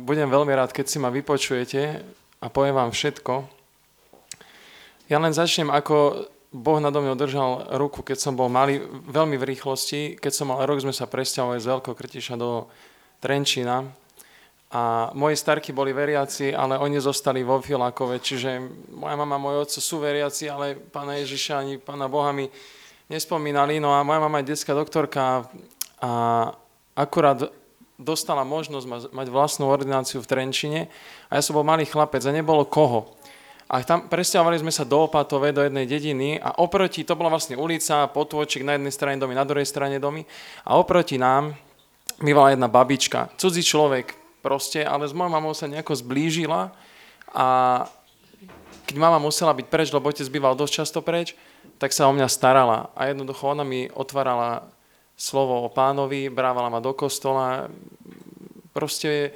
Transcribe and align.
Budem 0.00 0.32
veľmi 0.32 0.56
rád, 0.56 0.72
keď 0.72 0.88
si 0.88 0.96
ma 0.96 1.12
vypočujete 1.12 2.00
a 2.40 2.46
poviem 2.48 2.72
vám 2.72 2.88
všetko. 2.88 3.44
Ja 5.12 5.20
len 5.20 5.36
začnem, 5.36 5.68
ako 5.68 6.24
Boh 6.52 6.80
nado 6.80 7.04
mňou 7.04 7.16
držal 7.16 7.50
ruku, 7.76 8.00
keď 8.00 8.16
som 8.16 8.32
bol 8.32 8.48
malý, 8.48 8.80
veľmi 9.08 9.36
v 9.36 9.52
rýchlosti. 9.52 10.16
Keď 10.16 10.32
som 10.32 10.48
mal 10.48 10.64
rok, 10.64 10.80
sme 10.80 10.92
sa 10.92 11.04
presťahovali 11.04 11.60
z 11.60 11.68
Veľkého 11.68 11.96
Krtiša 11.96 12.40
do 12.40 12.68
Trenčína. 13.20 13.88
A 14.72 15.12
moji 15.12 15.36
starky 15.36 15.72
boli 15.76 15.92
veriaci, 15.92 16.56
ale 16.56 16.80
oni 16.80 16.96
zostali 16.96 17.44
vo 17.44 17.60
Filakove, 17.60 18.24
čiže 18.24 18.56
moja 18.88 19.20
mama, 19.20 19.36
môj 19.36 19.68
otco 19.68 19.80
sú 19.84 20.00
veriaci, 20.00 20.48
ale 20.48 20.80
pána 20.80 21.20
Ježiša 21.20 21.60
ani 21.60 21.76
pána 21.76 22.08
Boha 22.08 22.32
mi 22.32 22.48
nespomínali. 23.12 23.76
No 23.76 23.92
a 23.92 24.00
moja 24.00 24.20
mama 24.24 24.40
je 24.40 24.56
detská 24.56 24.72
doktorka 24.72 25.44
a 26.00 26.12
akurát 26.96 27.52
dostala 28.02 28.42
možnosť 28.42 29.10
mať 29.14 29.26
vlastnú 29.30 29.70
ordináciu 29.70 30.20
v 30.20 30.30
Trenčine 30.30 30.80
a 31.30 31.38
ja 31.38 31.42
som 31.42 31.56
bol 31.56 31.66
malý 31.66 31.86
chlapec 31.86 32.22
a 32.26 32.34
nebolo 32.34 32.66
koho. 32.66 33.14
A 33.72 33.80
tam 33.80 34.04
presťahovali 34.04 34.60
sme 34.60 34.68
sa 34.68 34.84
do 34.84 35.08
Opatove, 35.08 35.48
do 35.48 35.64
jednej 35.64 35.88
dediny 35.88 36.36
a 36.36 36.60
oproti, 36.60 37.08
to 37.08 37.16
bola 37.16 37.32
vlastne 37.32 37.56
ulica, 37.56 38.04
potôčik 38.12 38.60
na 38.66 38.76
jednej 38.76 38.92
strane 38.92 39.16
domy, 39.16 39.32
na 39.32 39.48
druhej 39.48 39.64
strane 39.64 39.96
domy 39.96 40.28
a 40.68 40.76
oproti 40.76 41.16
nám 41.16 41.56
bývala 42.20 42.52
jedna 42.52 42.68
babička, 42.68 43.32
cudzí 43.40 43.64
človek 43.64 44.12
proste, 44.44 44.84
ale 44.84 45.08
s 45.08 45.16
mojou 45.16 45.32
mamou 45.32 45.54
sa 45.56 45.70
nejako 45.70 45.96
zblížila 45.96 46.74
a 47.32 47.46
keď 48.84 48.96
mama 48.98 49.22
musela 49.22 49.54
byť 49.54 49.66
preč, 49.70 49.88
lebo 49.94 50.10
otec 50.10 50.26
býval 50.28 50.58
dosť 50.58 50.84
často 50.84 51.00
preč, 51.00 51.32
tak 51.78 51.94
sa 51.94 52.10
o 52.10 52.12
mňa 52.12 52.28
starala 52.28 52.90
a 52.92 53.08
jednoducho 53.08 53.54
ona 53.54 53.62
mi 53.62 53.88
otvárala 53.88 54.68
slovo 55.22 55.62
o 55.62 55.70
pánovi, 55.70 56.26
brávala 56.26 56.66
ma 56.66 56.82
do 56.82 56.90
kostola. 56.90 57.70
Proste 58.74 59.30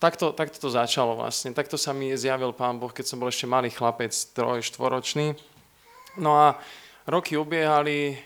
takto, 0.00 0.32
takto 0.32 0.56
to 0.56 0.72
začalo 0.72 1.20
vlastne. 1.20 1.52
Takto 1.52 1.76
sa 1.76 1.92
mi 1.92 2.16
zjavil 2.16 2.56
pán 2.56 2.80
Boh, 2.80 2.88
keď 2.88 3.04
som 3.04 3.20
bol 3.20 3.28
ešte 3.28 3.44
malý 3.44 3.68
chlapec, 3.68 4.16
troj, 4.32 4.64
štvoročný. 4.64 5.36
No 6.16 6.40
a 6.40 6.56
roky 7.04 7.36
ubiehali, 7.36 8.16
e, 8.16 8.18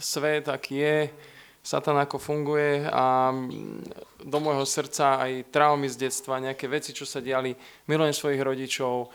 svet 0.00 0.48
aký 0.48 0.80
je, 0.80 0.98
Satan 1.64 1.96
ako 1.96 2.20
funguje 2.20 2.84
a 2.88 3.32
do 4.20 4.38
môjho 4.40 4.68
srdca 4.68 5.20
aj 5.20 5.48
traumy 5.48 5.88
z 5.88 6.08
detstva, 6.08 6.40
nejaké 6.40 6.68
veci, 6.68 6.92
čo 6.92 7.08
sa 7.08 7.24
diali, 7.24 7.56
milujem 7.88 8.12
svojich 8.12 8.40
rodičov, 8.44 9.08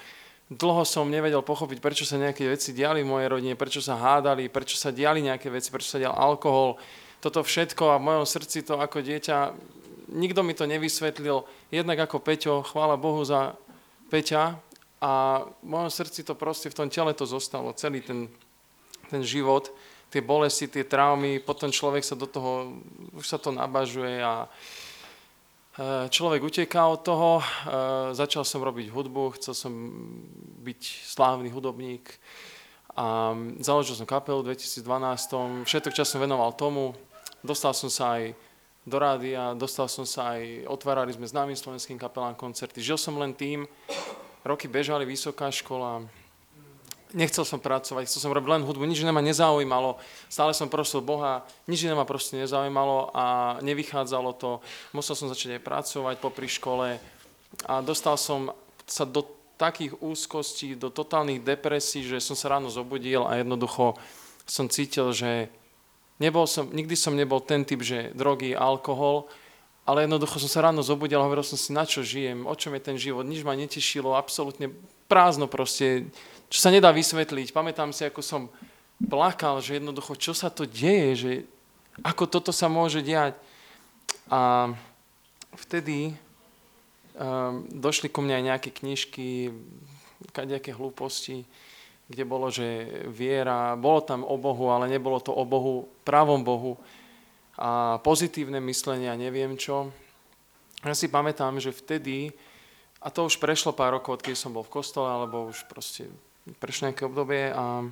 dlho 0.50 0.82
som 0.82 1.06
nevedel 1.06 1.46
pochopiť, 1.46 1.78
prečo 1.78 2.04
sa 2.10 2.18
nejaké 2.18 2.50
veci 2.50 2.74
diali 2.74 3.06
v 3.06 3.12
mojej 3.14 3.30
rodine, 3.30 3.54
prečo 3.54 3.86
sa 3.86 4.02
hádali, 4.02 4.50
prečo 4.50 4.76
sa 4.82 4.90
diali 4.90 5.22
nejaké 5.22 5.48
veci, 5.54 5.70
prečo 5.70 5.94
sa 5.94 6.02
dial 6.02 6.18
alkohol. 6.18 6.82
Toto 7.22 7.46
všetko 7.46 7.94
a 7.94 8.02
v 8.02 8.08
mojom 8.10 8.26
srdci 8.26 8.66
to 8.66 8.82
ako 8.82 9.06
dieťa, 9.06 9.54
nikto 10.10 10.42
mi 10.42 10.58
to 10.58 10.66
nevysvetlil. 10.66 11.46
Jednak 11.70 12.10
ako 12.10 12.18
Peťo, 12.18 12.66
chvála 12.66 12.98
Bohu 12.98 13.22
za 13.22 13.54
Peťa 14.10 14.58
a 15.00 15.46
v 15.62 15.66
mojom 15.70 15.92
srdci 15.94 16.26
to 16.26 16.34
proste 16.34 16.74
v 16.74 16.78
tom 16.82 16.90
tele 16.90 17.14
to 17.14 17.30
zostalo, 17.30 17.70
celý 17.78 18.02
ten, 18.02 18.26
ten 19.14 19.22
život, 19.22 19.70
tie 20.10 20.26
bolesti, 20.26 20.66
tie 20.66 20.82
traumy, 20.82 21.38
potom 21.38 21.70
človek 21.70 22.02
sa 22.02 22.18
do 22.18 22.26
toho, 22.26 22.82
už 23.14 23.26
sa 23.30 23.38
to 23.38 23.54
nabažuje 23.54 24.18
a 24.18 24.50
človek 26.10 26.44
uteká 26.44 26.88
od 26.92 27.02
toho, 27.08 27.40
eh, 27.40 27.46
začal 28.12 28.44
som 28.44 28.60
robiť 28.60 28.92
hudbu, 28.92 29.40
chcel 29.40 29.56
som 29.56 29.72
byť 30.60 30.82
slávny 31.08 31.48
hudobník 31.50 32.20
a 33.00 33.32
založil 33.64 33.96
som 33.96 34.04
kapelu 34.04 34.44
v 34.44 34.52
2012. 34.52 35.64
Všetok 35.64 35.96
čas 35.96 36.12
som 36.12 36.20
venoval 36.20 36.52
tomu, 36.52 36.92
dostal 37.40 37.72
som 37.72 37.88
sa 37.88 38.20
aj 38.20 38.36
do 38.84 38.98
rádia, 39.00 39.56
dostal 39.56 39.88
som 39.88 40.04
sa 40.04 40.36
aj, 40.36 40.68
otvárali 40.68 41.16
sme 41.16 41.24
známym 41.24 41.56
slovenským 41.56 41.96
kapelám 41.96 42.36
koncerty. 42.36 42.84
Žil 42.84 43.00
som 43.00 43.16
len 43.16 43.32
tým, 43.32 43.64
roky 44.44 44.68
bežali, 44.68 45.08
vysoká 45.08 45.48
škola, 45.48 46.04
nechcel 47.14 47.46
som 47.46 47.58
pracovať, 47.58 48.06
chcel 48.06 48.22
som 48.30 48.34
robiť 48.36 48.50
len 48.60 48.66
hudbu, 48.66 48.86
nič 48.86 49.02
ma 49.06 49.24
nezaujímalo, 49.24 49.98
stále 50.30 50.54
som 50.54 50.70
prosil 50.70 51.02
Boha, 51.02 51.46
nič 51.66 51.86
ma 51.90 52.06
proste 52.06 52.38
nezaujímalo 52.38 53.14
a 53.14 53.58
nevychádzalo 53.66 54.38
to. 54.38 54.62
Musel 54.94 55.18
som 55.18 55.32
začať 55.32 55.58
aj 55.58 55.66
pracovať 55.66 56.16
popri 56.22 56.46
škole 56.46 57.02
a 57.66 57.74
dostal 57.82 58.18
som 58.18 58.54
sa 58.86 59.06
do 59.06 59.26
takých 59.60 60.00
úzkostí, 60.00 60.80
do 60.80 60.88
totálnych 60.88 61.44
depresí, 61.44 62.06
že 62.06 62.24
som 62.24 62.38
sa 62.38 62.56
ráno 62.56 62.72
zobudil 62.72 63.28
a 63.28 63.36
jednoducho 63.42 64.00
som 64.48 64.72
cítil, 64.72 65.12
že 65.12 65.52
nebol 66.18 66.48
som, 66.48 66.70
nikdy 66.72 66.96
som 66.96 67.14
nebol 67.14 67.44
ten 67.44 67.68
typ, 67.68 67.84
že 67.84 68.16
drogy, 68.16 68.56
alkohol, 68.56 69.28
ale 69.90 70.06
jednoducho 70.06 70.38
som 70.38 70.46
sa 70.46 70.70
ráno 70.70 70.86
zobudil 70.86 71.18
a 71.18 71.26
hovoril 71.26 71.42
som 71.42 71.58
si, 71.58 71.74
na 71.74 71.82
čo 71.82 72.06
žijem, 72.06 72.46
o 72.46 72.54
čom 72.54 72.78
je 72.78 72.82
ten 72.86 72.94
život, 72.94 73.26
nič 73.26 73.42
ma 73.42 73.58
netešilo, 73.58 74.14
absolútne 74.14 74.70
prázdno 75.10 75.50
proste, 75.50 76.06
čo 76.54 76.62
sa 76.62 76.70
nedá 76.70 76.94
vysvetliť. 76.94 77.50
Pamätám 77.50 77.90
si, 77.90 78.06
ako 78.06 78.22
som 78.22 78.54
plakal, 79.02 79.58
že 79.66 79.82
jednoducho, 79.82 80.14
čo 80.14 80.38
sa 80.38 80.54
to 80.54 80.70
deje, 80.70 81.10
že 81.18 81.32
ako 82.06 82.30
toto 82.30 82.54
sa 82.54 82.70
môže 82.70 83.02
diať. 83.02 83.34
A 84.30 84.70
vtedy 85.58 86.14
um, 87.18 87.66
došli 87.74 88.14
ku 88.14 88.22
mne 88.22 88.38
aj 88.38 88.46
nejaké 88.46 88.70
knižky, 88.70 89.50
kadejaké 90.30 90.70
hlúposti, 90.70 91.50
kde 92.06 92.24
bolo, 92.30 92.54
že 92.54 92.86
viera, 93.10 93.74
bolo 93.74 94.06
tam 94.06 94.22
o 94.22 94.38
Bohu, 94.38 94.70
ale 94.70 94.86
nebolo 94.86 95.18
to 95.18 95.34
o 95.34 95.42
Bohu, 95.50 95.90
pravom 96.06 96.46
Bohu 96.46 96.78
a 97.60 98.00
pozitívne 98.00 98.64
myslenie 98.64 99.12
a 99.12 99.20
neviem 99.20 99.60
čo. 99.60 99.92
Ja 100.80 100.96
si 100.96 101.12
pamätám, 101.12 101.60
že 101.60 101.76
vtedy, 101.76 102.32
a 103.04 103.12
to 103.12 103.28
už 103.28 103.36
prešlo 103.36 103.76
pár 103.76 104.00
rokov, 104.00 104.24
odkedy 104.24 104.40
som 104.40 104.56
bol 104.56 104.64
v 104.64 104.80
kostole, 104.80 105.12
alebo 105.12 105.52
už 105.52 105.68
proste 105.68 106.08
prešlo 106.64 106.88
nejaké 106.88 107.04
obdobie 107.04 107.52
a 107.52 107.84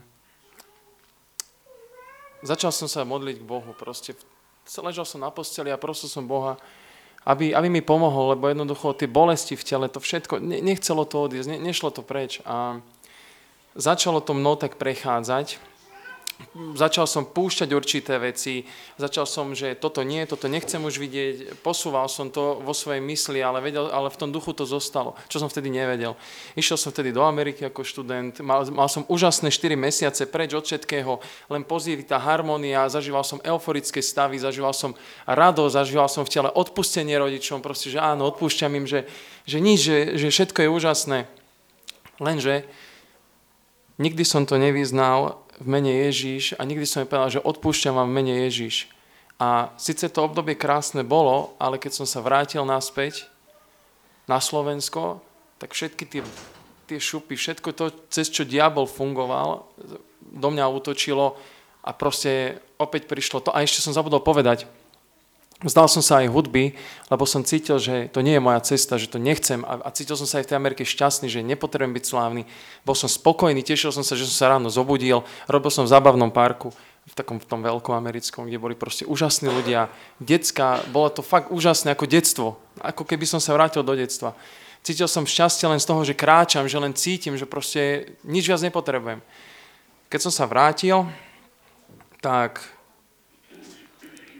začal 2.47 2.71
som 2.71 2.87
sa 2.87 3.03
modliť 3.03 3.43
k 3.43 3.49
Bohu. 3.49 3.75
Proste 3.75 4.15
ležal 4.79 5.03
som 5.03 5.19
na 5.19 5.35
posteli 5.35 5.67
a 5.67 5.75
prosil 5.75 6.07
som 6.07 6.23
Boha, 6.23 6.55
aby, 7.27 7.51
aby 7.51 7.67
mi 7.67 7.83
pomohol, 7.83 8.39
lebo 8.39 8.47
jednoducho 8.47 8.95
tie 8.95 9.11
bolesti 9.11 9.59
v 9.59 9.67
tele, 9.67 9.91
to 9.91 9.99
všetko, 9.99 10.39
ne, 10.39 10.63
nechcelo 10.63 11.03
to 11.03 11.27
odísť, 11.27 11.47
ne, 11.51 11.59
nešlo 11.59 11.91
to 11.91 11.99
preč. 11.99 12.39
A 12.47 12.79
začalo 13.75 14.23
to 14.23 14.31
mnou 14.31 14.55
tak 14.55 14.79
prechádzať 14.79 15.59
začal 16.77 17.09
som 17.09 17.25
púšťať 17.25 17.69
určité 17.73 18.17
veci, 18.21 18.65
začal 18.97 19.25
som, 19.25 19.53
že 19.57 19.77
toto 19.77 20.01
nie, 20.05 20.25
toto 20.25 20.45
nechcem 20.45 20.81
už 20.81 20.97
vidieť, 21.01 21.35
posúval 21.61 22.05
som 22.09 22.29
to 22.29 22.61
vo 22.61 22.73
svojej 22.73 23.01
mysli, 23.01 23.41
ale, 23.41 23.61
vedel, 23.61 23.89
ale 23.89 24.09
v 24.09 24.19
tom 24.21 24.29
duchu 24.29 24.53
to 24.53 24.65
zostalo, 24.65 25.17
čo 25.29 25.41
som 25.41 25.49
vtedy 25.49 25.69
nevedel. 25.73 26.13
Išiel 26.53 26.77
som 26.77 26.93
vtedy 26.93 27.09
do 27.13 27.25
Ameriky 27.25 27.65
ako 27.65 27.81
študent, 27.81 28.41
mal, 28.41 28.65
mal 28.69 28.89
som 28.89 29.05
úžasné 29.09 29.49
4 29.49 29.73
mesiace 29.77 30.29
preč 30.29 30.53
od 30.53 30.65
všetkého, 30.65 31.21
len 31.49 31.61
pozivita, 31.65 32.21
harmonia, 32.21 32.89
zažíval 32.89 33.25
som 33.25 33.41
euforické 33.41 34.01
stavy, 34.01 34.37
zažíval 34.37 34.73
som 34.73 34.93
radosť, 35.25 35.73
zažíval 35.73 36.09
som 36.09 36.21
v 36.25 36.33
tele 36.33 36.49
odpustenie 36.53 37.17
rodičom, 37.17 37.65
proste, 37.65 37.89
že 37.89 38.01
áno, 38.01 38.29
odpúšťam 38.29 38.77
im, 38.77 38.85
že, 38.85 39.09
že 39.45 39.57
nič, 39.57 39.79
že, 39.81 39.97
že 40.17 40.27
všetko 40.29 40.65
je 40.65 40.69
úžasné. 40.69 41.19
Lenže 42.17 42.65
nikdy 44.01 44.23
som 44.25 44.45
to 44.45 44.57
nevyznal 44.57 45.46
v 45.57 45.67
mene 45.67 45.89
Ježíš 46.09 46.53
a 46.57 46.61
nikdy 46.61 46.85
som 46.85 47.01
nepovedal, 47.03 47.41
že 47.41 47.45
odpúšťam 47.45 47.97
vám 47.97 48.09
v 48.09 48.17
mene 48.21 48.35
Ježíš. 48.45 48.89
A 49.37 49.73
síce 49.77 50.09
to 50.09 50.25
obdobie 50.25 50.57
krásne 50.57 51.05
bolo, 51.05 51.53
ale 51.61 51.77
keď 51.77 52.01
som 52.01 52.07
sa 52.09 52.25
vrátil 52.25 52.65
naspäť 52.65 53.29
na 54.25 54.41
Slovensko, 54.41 55.21
tak 55.61 55.73
všetky 55.73 56.03
tie, 56.09 56.21
tie 56.89 56.99
šupy, 57.01 57.37
všetko 57.37 57.69
to, 57.73 57.85
cez 58.09 58.29
čo 58.29 58.45
diabol 58.45 58.89
fungoval, 58.89 59.65
do 60.21 60.49
mňa 60.53 60.65
útočilo 60.73 61.37
a 61.85 61.89
proste 61.93 62.61
opäť 62.77 63.05
prišlo 63.05 63.41
to. 63.45 63.49
A 63.53 63.61
ešte 63.61 63.81
som 63.81 63.93
zabudol 63.93 64.21
povedať, 64.21 64.65
Vzdal 65.57 65.89
som 65.89 66.05
sa 66.05 66.21
aj 66.21 66.29
hudby, 66.29 66.77
lebo 67.09 67.25
som 67.25 67.41
cítil, 67.41 67.81
že 67.81 68.13
to 68.13 68.21
nie 68.21 68.37
je 68.37 68.45
moja 68.45 68.61
cesta, 68.61 69.01
že 69.01 69.09
to 69.09 69.17
nechcem 69.17 69.65
a, 69.65 69.89
cítil 69.89 70.13
som 70.13 70.29
sa 70.29 70.37
aj 70.37 70.45
v 70.45 70.49
tej 70.53 70.57
Amerike 70.61 70.85
šťastný, 70.85 71.33
že 71.33 71.41
nepotrebujem 71.41 71.97
byť 71.97 72.05
slávny. 72.05 72.41
Bol 72.85 72.93
som 72.93 73.09
spokojný, 73.09 73.65
tešil 73.65 73.89
som 73.89 74.05
sa, 74.05 74.13
že 74.13 74.29
som 74.29 74.37
sa 74.37 74.47
ráno 74.53 74.69
zobudil, 74.69 75.25
robil 75.49 75.73
som 75.73 75.81
v 75.81 75.89
zábavnom 75.89 76.29
parku, 76.29 76.69
v 77.09 77.13
takom 77.17 77.41
v 77.41 77.49
tom 77.49 77.65
veľkom 77.65 77.89
americkom, 77.89 78.45
kde 78.45 78.61
boli 78.61 78.77
proste 78.77 79.09
úžasní 79.09 79.49
ľudia, 79.49 79.89
decka, 80.21 80.85
bolo 80.93 81.09
to 81.09 81.25
fakt 81.25 81.49
úžasné 81.49 81.97
ako 81.97 82.05
detstvo, 82.05 82.61
ako 82.77 83.01
keby 83.01 83.25
som 83.25 83.41
sa 83.41 83.57
vrátil 83.57 83.81
do 83.81 83.97
detstva. 83.97 84.37
Cítil 84.85 85.09
som 85.09 85.25
šťastie 85.25 85.65
len 85.65 85.81
z 85.81 85.89
toho, 85.89 86.05
že 86.05 86.13
kráčam, 86.13 86.69
že 86.69 86.77
len 86.77 86.93
cítim, 86.93 87.33
že 87.33 87.49
proste 87.49 88.13
nič 88.21 88.45
viac 88.45 88.61
nepotrebujem. 88.61 89.25
Keď 90.05 90.19
som 90.21 90.31
sa 90.31 90.45
vrátil, 90.45 91.01
tak 92.21 92.61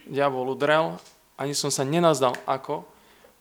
diabol 0.10 0.52
udrel, 0.52 0.98
ani 1.38 1.54
som 1.54 1.70
sa 1.70 1.86
nenazdal 1.86 2.34
ako 2.50 2.84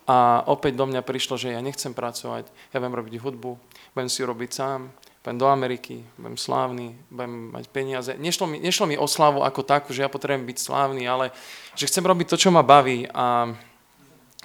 a 0.06 0.46
opäť 0.46 0.78
do 0.78 0.86
mňa 0.86 1.02
prišlo, 1.02 1.34
že 1.34 1.54
ja 1.54 1.60
nechcem 1.64 1.90
pracovať, 1.90 2.46
ja 2.70 2.78
budem 2.78 2.94
robiť 2.94 3.14
hudbu, 3.18 3.50
budem 3.96 4.10
si 4.10 4.22
robiť 4.22 4.50
sám, 4.54 4.92
budem 5.24 5.38
do 5.42 5.48
Ameriky, 5.50 6.06
budem 6.14 6.38
slávny, 6.38 6.94
budem 7.10 7.50
mať 7.50 7.64
peniaze. 7.74 8.12
Nešlo 8.14 8.46
mi, 8.46 8.62
nešlo 8.62 8.86
mi 8.86 8.94
o 8.94 9.06
slavu 9.10 9.42
ako 9.42 9.66
takú, 9.66 9.90
že 9.90 10.06
ja 10.06 10.10
potrebujem 10.12 10.46
byť 10.46 10.58
slávny, 10.62 11.02
ale 11.10 11.34
že 11.74 11.90
chcem 11.90 12.06
robiť 12.06 12.26
to, 12.30 12.36
čo 12.38 12.54
ma 12.54 12.62
baví 12.62 13.10
a 13.10 13.50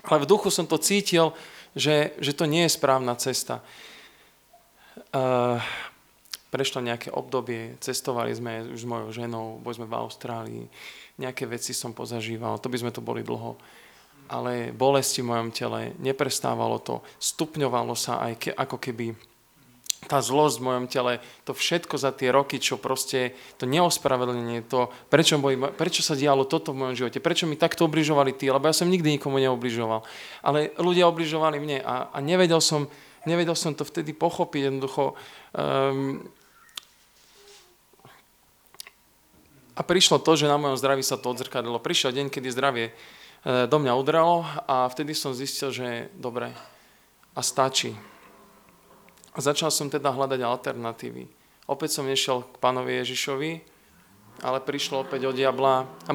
Ale 0.02 0.26
v 0.26 0.30
duchu 0.30 0.50
som 0.50 0.66
to 0.66 0.82
cítil, 0.82 1.34
že, 1.78 2.18
že 2.18 2.34
to 2.34 2.50
nie 2.50 2.66
je 2.66 2.74
správna 2.74 3.14
cesta. 3.16 3.62
Uh, 5.14 5.62
prešlo 6.52 6.84
nejaké 6.84 7.10
obdobie, 7.16 7.80
cestovali 7.80 8.36
sme 8.36 8.76
už 8.76 8.84
s 8.84 8.86
mojou 8.86 9.10
ženou, 9.16 9.64
boli 9.64 9.80
sme 9.80 9.88
v 9.88 9.98
Austrálii, 9.98 10.64
nejaké 11.16 11.48
veci 11.48 11.72
som 11.72 11.96
pozažíval, 11.96 12.60
to 12.60 12.68
by 12.68 12.78
sme 12.78 12.92
to 12.92 13.00
boli 13.00 13.24
dlho. 13.24 13.56
Ale 14.32 14.76
bolesti 14.76 15.24
v 15.24 15.32
mojom 15.32 15.50
tele, 15.56 15.96
neprestávalo 16.04 16.84
to, 16.84 17.00
stupňovalo 17.20 17.96
sa 17.96 18.20
aj 18.20 18.34
ke, 18.36 18.52
ako 18.52 18.78
keby 18.78 19.16
tá 20.10 20.18
zlosť 20.18 20.56
v 20.58 20.66
mojom 20.66 20.86
tele, 20.90 21.14
to 21.46 21.54
všetko 21.54 21.96
za 22.02 22.10
tie 22.10 22.34
roky, 22.34 22.58
čo 22.58 22.82
proste, 22.82 23.38
to 23.62 23.70
neospravedlnenie, 23.70 24.66
to, 24.66 24.90
prečo, 25.14 25.38
boli, 25.38 25.56
prečo 25.56 26.02
sa 26.02 26.18
dialo 26.18 26.50
toto 26.50 26.74
v 26.74 26.84
mojom 26.84 26.96
živote, 26.98 27.22
prečo 27.22 27.46
mi 27.46 27.54
takto 27.54 27.86
obližovali 27.86 28.34
tí, 28.34 28.50
lebo 28.50 28.66
ja 28.66 28.74
som 28.74 28.90
nikdy 28.90 29.22
nikomu 29.22 29.38
neobližoval. 29.38 30.02
Ale 30.42 30.74
ľudia 30.82 31.06
obližovali 31.06 31.62
mne 31.62 31.78
a, 31.86 32.10
a 32.10 32.18
nevedel, 32.18 32.60
som, 32.60 32.90
nevedel 33.30 33.54
som 33.54 33.78
to 33.78 33.86
vtedy 33.86 34.18
pochopiť, 34.18 34.74
jednoducho. 34.74 35.14
Um, 35.54 36.26
a 39.76 39.82
prišlo 39.82 40.20
to, 40.20 40.36
že 40.36 40.52
na 40.52 40.60
mojom 40.60 40.80
zdraví 40.80 41.04
sa 41.04 41.16
to 41.16 41.32
odzrkadlo. 41.32 41.80
Prišiel 41.80 42.12
deň, 42.12 42.28
kedy 42.28 42.48
zdravie 42.52 42.86
e, 42.90 42.94
do 43.68 43.78
mňa 43.80 43.94
udralo 43.96 44.44
a 44.68 44.88
vtedy 44.92 45.16
som 45.16 45.32
zistil, 45.32 45.72
že 45.72 46.12
dobre 46.18 46.52
a 47.32 47.42
stačí 47.44 47.96
a 49.32 49.40
začal 49.40 49.72
som 49.72 49.88
teda 49.88 50.12
hľadať 50.12 50.40
alternatívy. 50.44 51.24
Opäť 51.68 52.00
som 52.00 52.08
nešiel 52.08 52.44
k 52.44 52.56
pánovi 52.60 53.00
Ježišovi, 53.00 53.52
ale 54.44 54.60
prišlo 54.60 55.08
opäť 55.08 55.32
od 55.32 55.36
diabla. 55.38 55.88
A 56.10 56.12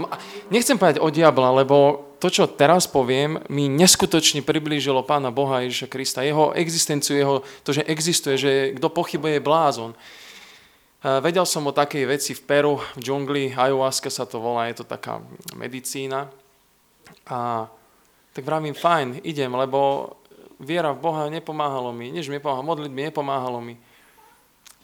nechcem 0.53 0.77
povedať 0.77 1.01
od 1.01 1.15
diabla, 1.15 1.65
lebo 1.65 2.05
to, 2.21 2.29
čo 2.29 2.45
teraz 2.51 2.85
poviem, 2.85 3.41
mi 3.49 3.71
neskutočne 3.71 4.45
priblížilo 4.45 5.01
pána 5.07 5.33
Boha 5.33 5.65
Ježiša 5.65 5.89
Krista. 5.89 6.27
Jeho 6.27 6.53
existenciu, 6.53 7.17
jeho, 7.17 7.37
to, 7.65 7.73
že 7.73 7.89
existuje, 7.89 8.37
že 8.37 8.53
kto 8.77 8.89
pochybuje 8.93 9.41
je 9.41 9.47
blázon. 9.47 9.91
Vedel 11.07 11.47
som 11.47 11.63
o 11.63 11.71
takej 11.71 12.03
veci 12.03 12.35
v 12.35 12.43
Peru, 12.43 12.83
v 12.99 12.99
džungli, 12.99 13.55
ayahuasca 13.55 14.11
sa 14.11 14.27
to 14.27 14.43
volá, 14.43 14.67
je 14.67 14.83
to 14.83 14.87
taká 14.91 15.23
medicína. 15.55 16.27
A 17.31 17.71
tak 18.35 18.43
vravím, 18.43 18.75
fajn, 18.75 19.23
idem, 19.23 19.55
lebo 19.55 20.11
viera 20.59 20.91
v 20.91 20.99
Boha 20.99 21.31
nepomáhalo 21.31 21.95
mi. 21.95 22.11
Než 22.11 22.27
mi 22.27 22.43
modliť 22.43 22.91
mi 22.91 23.07
nepomáhalo 23.07 23.63
mi. 23.63 23.79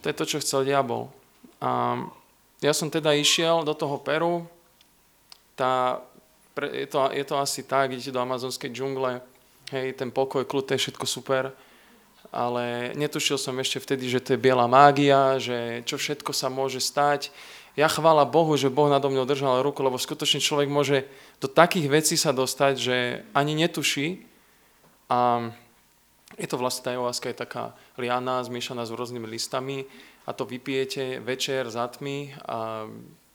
To 0.02 0.04
je 0.06 0.14
to, 0.14 0.24
čo 0.24 0.38
chcel 0.38 0.62
diabol. 0.62 1.10
A 1.58 1.98
ja 2.62 2.70
som 2.70 2.86
teda 2.86 3.10
išiel 3.18 3.66
do 3.66 3.74
toho 3.74 3.98
Peru. 3.98 4.46
Tá, 5.58 5.98
je, 6.54 6.86
to, 6.86 7.10
je 7.10 7.24
to 7.26 7.34
asi 7.34 7.66
tak, 7.66 7.90
idete 7.90 8.14
do 8.14 8.22
amazonskej 8.22 8.70
džungle, 8.70 9.20
hej, 9.74 9.92
ten 9.98 10.14
pokoj, 10.14 10.46
kľud, 10.46 10.70
to 10.70 10.74
je 10.78 10.86
všetko 10.86 11.06
super. 11.06 11.50
Ale 12.32 12.96
netušil 12.96 13.36
som 13.36 13.52
ešte 13.60 13.76
vtedy, 13.76 14.08
že 14.08 14.24
to 14.24 14.32
je 14.34 14.40
biela 14.40 14.64
mágia, 14.64 15.36
že 15.36 15.84
čo 15.84 16.00
všetko 16.00 16.32
sa 16.32 16.48
môže 16.48 16.80
stať. 16.80 17.28
Ja 17.76 17.92
chvála 17.92 18.24
Bohu, 18.24 18.56
že 18.56 18.72
Boh 18.72 18.88
nado 18.88 19.12
mňou 19.12 19.28
držal 19.28 19.60
ruku, 19.60 19.84
lebo 19.84 20.00
skutočne 20.00 20.40
človek 20.40 20.68
môže 20.72 21.04
do 21.44 21.48
takých 21.48 21.92
vecí 21.92 22.16
sa 22.16 22.32
dostať, 22.32 22.74
že 22.76 22.96
ani 23.36 23.52
netuší. 23.52 24.24
A 25.12 25.52
je 26.40 26.48
to 26.48 26.56
vlastne, 26.56 26.88
tá 26.88 26.96
ayahuasca 26.96 27.28
je 27.28 27.36
taká 27.36 27.64
liana 28.00 28.40
zmiešaná 28.40 28.88
s 28.88 28.96
rôznymi 28.96 29.28
listami 29.28 29.84
a 30.24 30.32
to 30.32 30.48
vypijete 30.48 31.20
večer 31.20 31.68
za 31.68 31.84
tmy 31.88 32.32
a 32.48 32.88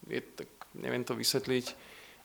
je 0.10 0.22
tak, 0.26 0.50
neviem 0.74 1.06
to 1.06 1.14
vysvetliť. 1.14 1.66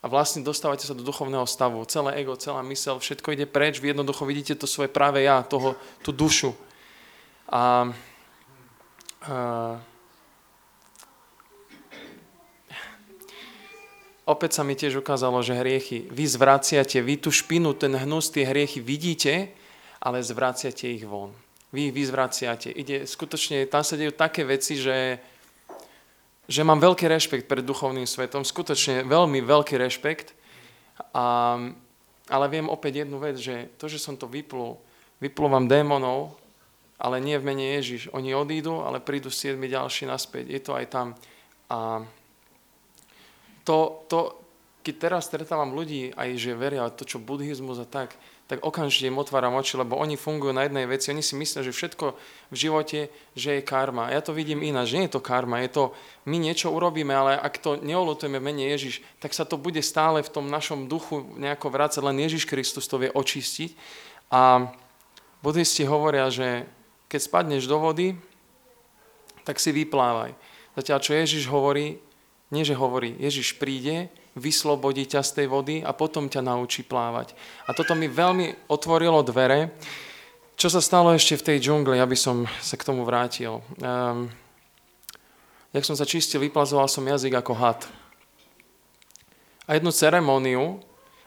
A 0.03 0.11
vlastne 0.11 0.43
dostávate 0.43 0.83
sa 0.83 0.99
do 0.99 1.07
duchovného 1.07 1.47
stavu. 1.47 1.79
Celé 1.87 2.19
ego, 2.19 2.35
celá 2.35 2.59
mysel, 2.67 2.99
všetko 2.99 3.39
ide 3.39 3.47
preč. 3.47 3.79
Vy 3.79 3.95
jednoducho 3.95 4.27
vidíte 4.27 4.59
to 4.59 4.67
svoje 4.67 4.91
práve 4.91 5.23
ja, 5.23 5.47
toho, 5.47 5.79
tú 6.03 6.11
dušu. 6.11 6.59
A, 7.47 7.87
a 9.23 9.79
opäť 14.27 14.59
sa 14.59 14.67
mi 14.67 14.75
tiež 14.75 14.99
ukázalo, 14.99 15.39
že 15.39 15.55
hriechy, 15.55 16.11
vy 16.11 16.25
zvraciate, 16.27 16.99
vy 16.99 17.23
tú 17.23 17.31
špinu, 17.31 17.71
ten 17.71 17.95
hnus, 17.95 18.35
tie 18.35 18.43
hriechy 18.43 18.83
vidíte, 18.83 19.55
ale 20.03 20.19
zvraciate 20.19 20.91
ich 20.91 21.07
von. 21.07 21.31
Vy 21.71 21.89
ich 21.89 21.95
vyzvraciate. 21.95 22.69
Ide, 22.75 23.09
skutočne, 23.09 23.65
tam 23.71 23.81
sa 23.81 23.97
dejú 23.97 24.13
také 24.13 24.45
veci, 24.45 24.77
že, 24.77 25.17
že 26.51 26.67
mám 26.67 26.83
veľký 26.83 27.07
rešpekt 27.07 27.47
pred 27.47 27.63
duchovným 27.63 28.07
svetom, 28.07 28.43
skutočne 28.43 29.07
veľmi 29.07 29.43
veľký 29.43 29.79
rešpekt. 29.79 30.35
A, 31.15 31.59
ale 32.27 32.47
viem 32.51 32.67
opäť 32.67 33.07
jednu 33.07 33.23
vec, 33.23 33.39
že 33.39 33.71
to, 33.79 33.87
že 33.87 34.03
som 34.03 34.19
to 34.19 34.27
vyplul, 34.27 34.79
vám 35.23 35.71
démonov, 35.71 36.35
ale 37.03 37.19
nie 37.19 37.39
v 37.39 37.47
mene 37.47 37.67
Ježiš. 37.79 38.11
Oni 38.15 38.35
odídu, 38.35 38.83
ale 38.83 39.03
prídu 39.03 39.31
siedmi 39.31 39.67
ďalší 39.67 40.07
naspäť. 40.07 40.45
Je 40.51 40.61
to 40.63 40.73
aj 40.79 40.87
tam. 40.87 41.07
A 41.67 42.07
to, 43.67 44.07
to, 44.07 44.39
keď 44.83 44.95
teraz 44.99 45.27
stretávam 45.27 45.75
ľudí, 45.75 46.15
aj 46.15 46.39
že 46.39 46.59
veria 46.59 46.87
to, 46.91 47.07
čo 47.07 47.23
buddhizmus 47.23 47.79
a 47.83 47.87
tak, 47.87 48.15
tak 48.53 48.69
okamžite 48.69 49.09
im 49.09 49.17
otváram 49.17 49.57
oči, 49.57 49.81
lebo 49.81 49.97
oni 49.97 50.21
fungujú 50.21 50.53
na 50.53 50.69
jednej 50.69 50.85
veci. 50.85 51.09
Oni 51.09 51.25
si 51.25 51.33
myslia, 51.41 51.65
že 51.65 51.73
všetko 51.73 52.13
v 52.53 52.57
živote, 52.61 53.09
že 53.33 53.57
je 53.57 53.65
karma. 53.65 54.13
Ja 54.13 54.21
to 54.21 54.37
vidím 54.37 54.61
ináč, 54.61 54.93
nie 54.93 55.09
je 55.09 55.17
to 55.17 55.25
karma, 55.25 55.65
je 55.65 55.73
to, 55.73 55.85
my 56.29 56.37
niečo 56.37 56.69
urobíme, 56.69 57.17
ale 57.17 57.33
ak 57.33 57.57
to 57.57 57.81
neolutujeme 57.81 58.37
v 58.37 58.45
mene 58.53 58.69
Ježiš, 58.69 59.01
tak 59.25 59.33
sa 59.33 59.49
to 59.49 59.57
bude 59.57 59.81
stále 59.81 60.21
v 60.21 60.29
tom 60.29 60.53
našom 60.53 60.85
duchu 60.85 61.25
nejako 61.41 61.73
vrácať, 61.73 62.05
len 62.05 62.21
Ježiš 62.21 62.45
Kristus 62.45 62.85
to 62.85 63.01
vie 63.01 63.09
očistiť. 63.09 63.73
A 64.29 64.69
buddhisti 65.41 65.89
hovoria, 65.89 66.29
že 66.29 66.69
keď 67.09 67.21
spadneš 67.25 67.65
do 67.65 67.81
vody, 67.81 68.21
tak 69.49 69.65
si 69.65 69.73
vyplávaj. 69.73 70.37
Zatiaľ, 70.77 71.01
čo 71.01 71.17
Ježiš 71.17 71.49
hovorí, 71.49 72.05
nie 72.53 72.69
že 72.69 72.77
hovorí, 72.77 73.17
Ježiš 73.17 73.57
príde, 73.57 74.13
vyslobodí 74.33 75.05
ťa 75.05 75.21
z 75.21 75.31
tej 75.43 75.47
vody 75.49 75.77
a 75.85 75.93
potom 75.93 76.29
ťa 76.29 76.41
naučí 76.41 76.81
plávať. 76.85 77.37
A 77.69 77.77
toto 77.77 77.93
mi 77.93 78.09
veľmi 78.09 78.69
otvorilo 78.69 79.21
dvere. 79.21 79.77
Čo 80.57 80.73
sa 80.73 80.81
stalo 80.81 81.13
ešte 81.13 81.37
v 81.37 81.47
tej 81.53 81.59
džungli, 81.69 82.01
aby 82.01 82.17
som 82.17 82.49
sa 82.61 82.77
k 82.77 82.87
tomu 82.87 83.05
vrátil. 83.05 83.61
Um, 83.81 84.29
jak 85.73 85.85
som 85.85 85.97
sa 85.97 86.09
čistil, 86.09 86.41
vyplazoval 86.45 86.89
som 86.89 87.05
jazyk 87.05 87.35
ako 87.37 87.53
had. 87.57 87.81
A 89.69 89.77
jednu 89.77 89.93
ceremóniu, 89.93 90.81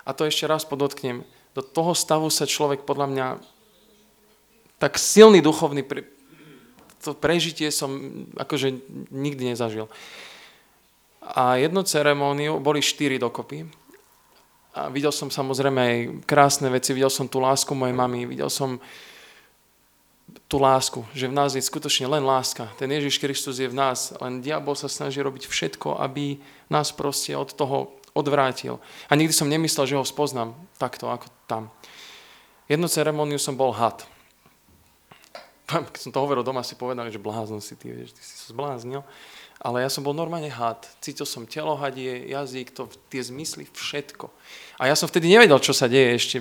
a 0.05 0.13
to 0.13 0.25
ešte 0.25 0.45
raz 0.45 0.65
podotknem, 0.65 1.25
do 1.55 1.61
toho 1.63 1.95
stavu 1.95 2.27
sa 2.27 2.43
človek 2.43 2.83
podľa 2.83 3.07
mňa 3.09 3.27
tak 4.75 4.99
silný 4.99 5.39
duchovný 5.39 5.87
pre, 5.87 6.03
to 6.99 7.15
prežitie 7.15 7.71
som 7.71 8.25
akože 8.35 8.75
nikdy 9.13 9.55
nezažil. 9.55 9.87
A 11.25 11.57
jednu 11.57 11.81
ceremóniu, 11.81 12.61
boli 12.61 12.85
štyri 12.85 13.17
dokopy. 13.17 13.65
A 14.75 14.91
videl 14.91 15.09
som 15.09 15.31
samozrejme 15.31 15.79
aj 15.81 15.97
krásne 16.29 16.67
veci, 16.69 16.93
videl 16.93 17.09
som 17.09 17.25
tú 17.25 17.41
lásku 17.41 17.71
mojej 17.73 17.95
mamy, 17.95 18.27
videl 18.29 18.51
som 18.51 18.77
tú 20.45 20.61
lásku, 20.61 21.01
že 21.15 21.31
v 21.31 21.33
nás 21.33 21.57
je 21.57 21.63
skutočne 21.63 22.05
len 22.11 22.21
láska. 22.21 22.69
Ten 22.77 22.91
Ježiš 22.91 23.17
Kristus 23.17 23.57
je 23.57 23.71
v 23.71 23.73
nás, 23.73 24.13
len 24.21 24.43
diabol 24.43 24.77
sa 24.77 24.91
snaží 24.91 25.23
robiť 25.23 25.49
všetko, 25.49 25.97
aby 25.97 26.37
nás 26.69 26.93
proste 26.93 27.33
od 27.33 27.55
toho 27.55 27.97
odvrátil. 28.13 28.77
A 29.09 29.17
nikdy 29.17 29.33
som 29.33 29.49
nemyslel, 29.49 29.89
že 29.89 29.97
ho 29.97 30.05
spoznám 30.05 30.53
takto, 30.77 31.09
ako 31.09 31.31
tam. 31.49 31.73
Jednu 32.69 32.85
ceremóniu 32.85 33.41
som 33.41 33.57
bol 33.57 33.73
had. 33.73 34.05
Keď 35.65 36.01
som 36.01 36.13
to 36.13 36.21
hovoril 36.21 36.45
doma, 36.45 36.61
si 36.61 36.77
povedali, 36.77 37.09
že 37.09 37.17
blázon 37.17 37.63
si 37.63 37.73
ty, 37.73 37.89
vieš, 37.89 38.13
ty 38.13 38.21
si 38.21 38.33
sa 38.37 38.53
zbláznil 38.53 39.01
ale 39.61 39.87
ja 39.87 39.89
som 39.89 40.03
bol 40.03 40.11
normálne 40.11 40.51
had. 40.51 40.83
Cítil 40.99 41.23
som 41.23 41.47
telo 41.47 41.73
hadie, 41.79 42.27
jazyk, 42.27 42.75
to, 42.75 42.91
tie 43.07 43.23
zmysly, 43.23 43.65
všetko. 43.71 44.27
A 44.77 44.91
ja 44.91 44.95
som 44.95 45.07
vtedy 45.07 45.31
nevedel, 45.31 45.57
čo 45.63 45.71
sa 45.71 45.87
deje 45.87 46.09
ešte. 46.19 46.37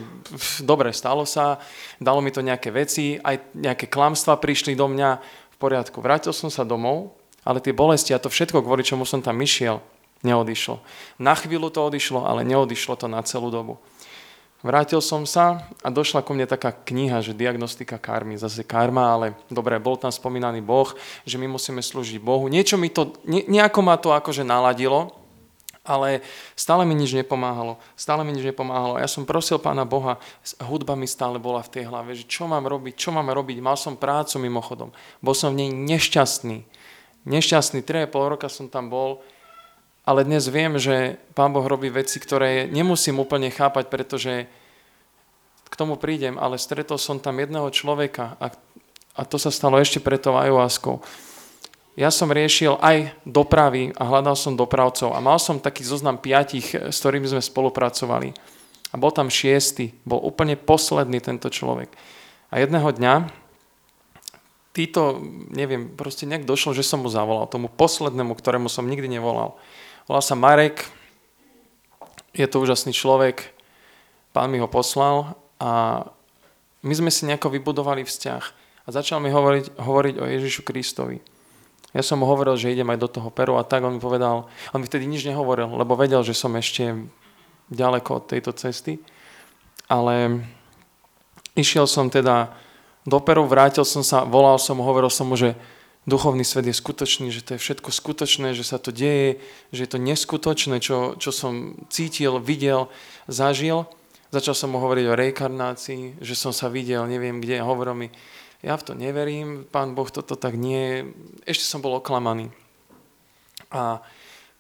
Dobre, 0.66 0.90
stalo 0.90 1.23
sa, 1.23 1.62
dalo 2.02 2.18
mi 2.18 2.35
to 2.35 2.42
nejaké 2.42 2.75
veci, 2.75 3.16
aj 3.23 3.54
nejaké 3.54 3.87
klamstva 3.87 4.37
prišli 4.42 4.75
do 4.75 4.90
mňa 4.90 5.11
v 5.54 5.56
poriadku. 5.62 6.02
Vrátil 6.02 6.35
som 6.35 6.50
sa 6.50 6.66
domov, 6.66 7.14
ale 7.47 7.62
tie 7.62 7.76
bolesti 7.76 8.11
a 8.11 8.18
to 8.18 8.33
všetko, 8.33 8.64
kvôli 8.64 8.83
čomu 8.83 9.06
som 9.06 9.23
tam 9.23 9.38
išiel, 9.38 9.78
neodišlo. 10.26 10.83
Na 11.23 11.38
chvíľu 11.38 11.71
to 11.71 11.87
odišlo, 11.87 12.26
ale 12.26 12.42
neodišlo 12.42 12.99
to 12.99 13.06
na 13.06 13.23
celú 13.23 13.52
dobu. 13.54 13.78
Vrátil 14.64 15.04
som 15.04 15.28
sa 15.28 15.68
a 15.85 15.92
došla 15.92 16.25
ku 16.25 16.33
mne 16.33 16.49
taká 16.49 16.73
kniha, 16.73 17.21
že 17.21 17.37
diagnostika 17.37 18.00
karmy, 18.00 18.40
zase 18.40 18.64
karma, 18.64 19.12
ale 19.12 19.26
dobre, 19.52 19.76
bol 19.76 20.00
tam 20.00 20.09
spomínaný 20.09 20.64
Boh, 20.64 20.88
že 21.28 21.37
my 21.37 21.44
musíme 21.44 21.85
slúžiť 21.85 22.16
Bohu. 22.16 22.49
Niečo 22.49 22.80
mi 22.80 22.88
to, 22.88 23.12
ne, 23.28 23.44
nejako 23.44 23.85
ma 23.85 24.00
to 24.00 24.16
akože 24.16 24.40
naladilo, 24.40 25.12
ale 25.85 26.25
stále 26.56 26.88
mi 26.88 26.97
nič 26.97 27.12
nepomáhalo. 27.12 27.76
Stále 27.92 28.25
mi 28.25 28.33
nič 28.33 28.40
nepomáhalo. 28.40 28.97
Ja 28.97 29.04
som 29.04 29.28
prosil 29.28 29.61
pána 29.61 29.85
Boha, 29.85 30.16
hudba 30.64 30.97
mi 30.97 31.04
stále 31.04 31.37
bola 31.37 31.61
v 31.61 31.68
tej 31.68 31.85
hlave, 31.85 32.16
že 32.16 32.25
čo 32.25 32.49
mám 32.49 32.64
robiť, 32.64 32.97
čo 32.97 33.12
mám 33.12 33.28
robiť. 33.28 33.61
Mal 33.61 33.76
som 33.76 34.00
prácu 34.00 34.40
mimochodom. 34.40 34.97
Bol 35.21 35.37
som 35.37 35.52
v 35.52 35.61
nej 35.61 35.71
nešťastný. 35.76 36.64
Nešťastný, 37.28 37.85
3,5 37.85 38.33
roka 38.33 38.49
som 38.49 38.73
tam 38.73 38.88
bol 38.88 39.21
ale 40.04 40.20
dnes 40.28 40.44
viem, 40.52 40.76
že 40.76 41.16
Pán 41.32 41.50
Boh 41.56 41.64
robí 41.64 41.88
veci, 41.88 42.20
ktoré 42.20 42.68
nemusím 42.68 43.20
úplne 43.20 43.49
chápať, 43.49 43.88
pretože 43.88 44.32
k 45.64 45.75
tomu 45.75 45.96
prídem, 45.96 46.37
ale 46.37 46.61
stretol 46.61 47.00
som 47.00 47.16
tam 47.16 47.40
jedného 47.40 47.66
človeka 47.73 48.37
a, 48.37 48.52
a 49.16 49.20
to 49.25 49.40
sa 49.40 49.49
stalo 49.49 49.80
ešte 49.80 49.99
pred 49.99 50.20
tou 50.20 50.37
ayahuaskou. 50.37 51.00
Ja 51.96 52.11
som 52.12 52.30
riešil 52.30 52.78
aj 52.82 53.16
dopravy 53.25 53.94
a 53.96 54.02
hľadal 54.04 54.37
som 54.37 54.58
dopravcov 54.58 55.14
a 55.14 55.25
mal 55.25 55.40
som 55.40 55.62
taký 55.62 55.87
zoznam 55.87 56.20
piatich, 56.20 56.75
s 56.75 57.00
ktorými 57.00 57.26
sme 57.26 57.42
spolupracovali. 57.42 58.34
A 58.90 58.99
bol 58.99 59.11
tam 59.11 59.32
šiestý, 59.32 59.94
bol 60.06 60.23
úplne 60.23 60.54
posledný 60.54 61.18
tento 61.18 61.50
človek. 61.50 61.90
A 62.50 62.62
jedného 62.62 62.90
dňa 62.94 63.14
títo, 64.75 65.23
neviem, 65.54 65.87
proste 65.94 66.26
nejak 66.26 66.46
došlo, 66.46 66.75
že 66.75 66.82
som 66.82 67.06
mu 67.06 67.08
zavolal, 67.11 67.46
tomu 67.46 67.70
poslednému, 67.70 68.34
ktorému 68.34 68.66
som 68.66 68.90
nikdy 68.90 69.06
nevolal. 69.06 69.54
Volal 70.04 70.20
sa 70.20 70.37
Marek, 70.37 70.84
je 72.37 72.44
to 72.44 72.61
úžasný 72.61 72.92
človek, 72.92 73.56
pán 74.37 74.52
mi 74.52 74.61
ho 74.61 74.68
poslal 74.68 75.32
a 75.56 76.04
my 76.84 76.92
sme 76.92 77.08
si 77.08 77.25
nejako 77.25 77.49
vybudovali 77.49 78.04
vzťah 78.04 78.44
a 78.84 78.88
začal 78.92 79.25
mi 79.25 79.32
hovoriť, 79.32 79.80
hovoriť 79.80 80.14
o 80.20 80.28
Ježišu 80.28 80.61
Kristovi. 80.61 81.25
Ja 81.96 82.04
som 82.04 82.20
mu 82.20 82.28
hovoril, 82.28 82.52
že 82.61 82.76
idem 82.76 82.92
aj 82.92 83.00
do 83.00 83.08
toho 83.08 83.32
Peru 83.32 83.56
a 83.56 83.64
tak 83.64 83.80
on 83.80 83.96
mi 83.96 84.00
povedal, 84.02 84.44
on 84.76 84.78
mi 84.82 84.84
vtedy 84.84 85.08
nič 85.08 85.25
nehovoril, 85.25 85.73
lebo 85.73 85.96
vedel, 85.96 86.20
že 86.20 86.37
som 86.37 86.52
ešte 86.52 87.08
ďaleko 87.73 88.20
od 88.20 88.25
tejto 88.28 88.52
cesty. 88.52 89.00
Ale 89.88 90.44
išiel 91.56 91.88
som 91.88 92.12
teda 92.12 92.52
do 93.08 93.16
Peru, 93.25 93.49
vrátil 93.49 93.88
som 93.88 94.04
sa, 94.04 94.28
volal 94.28 94.61
som, 94.61 94.84
hovoril 94.84 95.08
som 95.08 95.32
mu, 95.32 95.37
že 95.40 95.56
duchovný 96.04 96.44
svet 96.44 96.68
je 96.68 96.76
skutočný, 96.76 97.32
že 97.32 97.44
to 97.44 97.56
je 97.56 97.62
všetko 97.62 97.90
skutočné, 97.90 98.52
že 98.52 98.64
sa 98.64 98.76
to 98.76 98.92
deje, 98.92 99.40
že 99.73 99.80
je 99.84 99.90
to 99.90 99.99
neskutočné, 100.00 100.80
čo, 100.80 101.16
čo 101.16 101.30
som 101.32 101.76
cítil, 101.88 102.40
videl, 102.40 102.92
zažil. 103.28 103.88
Začal 104.32 104.54
som 104.58 104.75
mu 104.75 104.82
hovoriť 104.82 105.06
o 105.08 105.18
reinkarnácii, 105.18 106.18
že 106.18 106.34
som 106.34 106.50
sa 106.50 106.66
videl, 106.66 107.06
neviem 107.06 107.38
kde, 107.38 107.62
hovoril 107.62 107.94
mi, 107.94 108.08
ja 108.64 108.80
v 108.80 108.82
to 108.82 108.92
neverím, 108.96 109.68
pán 109.68 109.92
Boh, 109.92 110.08
toto 110.08 110.40
tak 110.40 110.56
nie. 110.56 111.04
Ešte 111.44 111.68
som 111.68 111.84
bol 111.84 112.00
oklamaný. 112.00 112.49
A 113.68 114.00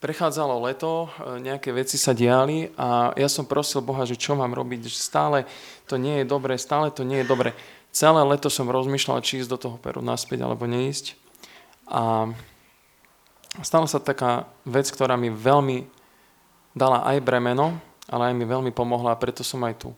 prechádzalo 0.04 0.60
leto, 0.60 1.08
e, 1.08 1.40
nejaké 1.40 1.72
veci 1.72 1.96
sa 1.96 2.12
diali 2.12 2.68
a 2.76 3.16
ja 3.16 3.32
som 3.32 3.48
prosil 3.48 3.80
Boha, 3.80 4.04
že 4.04 4.20
čo 4.20 4.36
mám 4.36 4.52
robiť, 4.52 4.92
že 4.92 5.00
stále 5.00 5.48
to 5.88 5.96
nie 5.96 6.20
je 6.20 6.28
dobré, 6.28 6.60
stále 6.60 6.92
to 6.92 7.00
nie 7.00 7.24
je 7.24 7.30
dobré. 7.32 7.56
Celé 7.96 8.20
leto 8.28 8.52
som 8.52 8.68
rozmýšľal, 8.68 9.24
či 9.24 9.40
ísť 9.40 9.50
do 9.50 9.58
toho 9.58 9.76
Peru 9.80 10.04
naspäť 10.04 10.44
alebo 10.44 10.68
neísť. 10.68 11.23
A 11.88 12.32
stala 13.60 13.86
sa 13.86 14.00
taká 14.00 14.48
vec, 14.64 14.88
ktorá 14.88 15.14
mi 15.20 15.28
veľmi 15.28 15.86
dala 16.74 17.06
aj 17.06 17.22
bremeno, 17.22 17.78
ale 18.10 18.32
aj 18.32 18.34
mi 18.34 18.44
veľmi 18.44 18.72
pomohla 18.74 19.14
a 19.14 19.20
preto 19.20 19.46
som 19.46 19.62
aj 19.62 19.86
tu. 19.86 19.90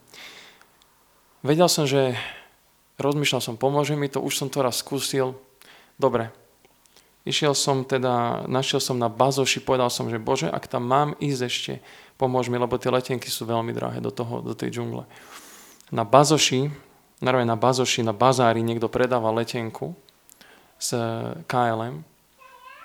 Vedel 1.40 1.70
som, 1.70 1.88
že 1.88 2.18
rozmýšľal 2.98 3.42
som, 3.42 3.54
pomôže 3.56 3.94
mi 3.94 4.10
to, 4.10 4.20
už 4.20 4.34
som 4.36 4.48
to 4.50 4.60
raz 4.60 4.82
skúsil. 4.82 5.38
Dobre, 5.96 6.28
išiel 7.24 7.56
som 7.56 7.86
teda, 7.86 8.44
našiel 8.50 8.80
som 8.82 9.00
na 9.00 9.08
bazoši, 9.08 9.64
povedal 9.64 9.88
som, 9.88 10.10
že 10.12 10.20
Bože, 10.20 10.50
ak 10.50 10.68
tam 10.68 10.84
mám 10.84 11.16
ísť 11.22 11.40
ešte, 11.46 11.72
pomôž 12.20 12.48
mi, 12.52 12.60
lebo 12.60 12.76
tie 12.76 12.92
letenky 12.92 13.28
sú 13.28 13.48
veľmi 13.48 13.72
drahé 13.72 13.98
do, 14.00 14.12
toho, 14.12 14.44
do 14.44 14.52
tej 14.52 14.76
džungle. 14.76 15.08
Na 15.92 16.02
bazoši, 16.02 16.68
narovne 17.22 17.48
na 17.48 17.56
bazoši, 17.56 18.04
na 18.04 18.12
bazári 18.12 18.60
niekto 18.60 18.90
predáva 18.90 19.32
letenku 19.32 19.96
s 20.76 20.92
KLM, 21.48 22.04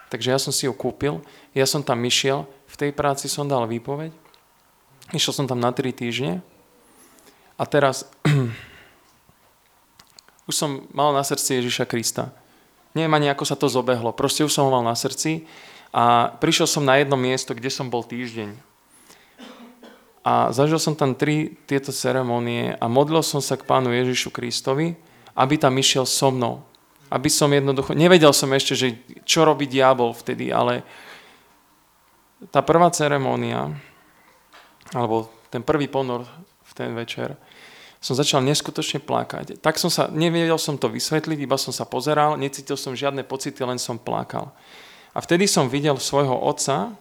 takže 0.07 0.31
ja 0.31 0.39
som 0.39 0.55
si 0.55 0.67
ju 0.67 0.73
kúpil, 0.75 1.19
ja 1.51 1.67
som 1.67 1.83
tam 1.83 1.99
išiel, 2.03 2.47
v 2.71 2.75
tej 2.79 2.91
práci 2.95 3.27
som 3.27 3.47
dal 3.47 3.67
výpoveď, 3.67 4.15
išiel 5.11 5.35
som 5.35 5.45
tam 5.47 5.59
na 5.59 5.75
3 5.75 5.91
týždne 5.91 6.39
a 7.59 7.63
teraz 7.67 8.07
už 10.49 10.55
som 10.55 10.87
mal 10.95 11.11
na 11.11 11.21
srdci 11.21 11.61
Ježiša 11.61 11.85
Krista. 11.85 12.31
Neviem 12.91 13.15
ani, 13.15 13.27
ako 13.31 13.47
sa 13.47 13.55
to 13.55 13.71
zobehlo. 13.71 14.11
Proste 14.11 14.43
už 14.43 14.51
som 14.51 14.67
ho 14.67 14.73
mal 14.73 14.83
na 14.83 14.97
srdci 14.97 15.47
a 15.95 16.35
prišiel 16.39 16.67
som 16.67 16.83
na 16.83 16.99
jedno 16.99 17.15
miesto, 17.15 17.55
kde 17.55 17.71
som 17.71 17.87
bol 17.87 18.03
týždeň. 18.03 18.51
A 20.21 20.53
zažil 20.53 20.77
som 20.77 20.93
tam 20.93 21.17
tri 21.17 21.57
tieto 21.65 21.89
ceremonie 21.89 22.77
a 22.77 22.85
modlil 22.85 23.25
som 23.25 23.41
sa 23.41 23.57
k 23.57 23.65
pánu 23.65 23.89
Ježišu 23.89 24.29
Kristovi, 24.29 24.93
aby 25.33 25.55
tam 25.57 25.73
išiel 25.79 26.05
so 26.05 26.29
mnou. 26.29 26.61
Aby 27.11 27.27
som 27.27 27.51
jednoducho, 27.51 27.91
nevedel 27.91 28.31
som 28.31 28.47
ešte, 28.55 28.73
že 28.73 28.87
čo 29.27 29.43
robí 29.43 29.67
diabol 29.67 30.15
vtedy, 30.15 30.47
ale 30.47 30.87
tá 32.49 32.63
prvá 32.63 32.87
ceremonia, 32.89 33.67
alebo 34.95 35.27
ten 35.51 35.59
prvý 35.59 35.91
ponor 35.91 36.23
v 36.63 36.71
ten 36.71 36.95
večer, 36.95 37.35
som 38.01 38.17
začal 38.17 38.41
neskutočne 38.41 39.03
plakať. 39.03 39.61
Tak 39.61 39.77
som 39.77 39.91
sa, 39.91 40.09
nevedel 40.09 40.57
som 40.57 40.79
to 40.79 40.89
vysvetliť, 40.89 41.37
iba 41.37 41.59
som 41.59 41.69
sa 41.69 41.85
pozeral, 41.85 42.39
necítil 42.39 42.79
som 42.79 42.97
žiadne 42.97 43.21
pocity, 43.27 43.61
len 43.61 43.77
som 43.77 43.99
plakal. 43.99 44.49
A 45.11 45.19
vtedy 45.21 45.45
som 45.45 45.69
videl 45.69 45.99
svojho 45.99 46.33
otca, 46.33 46.95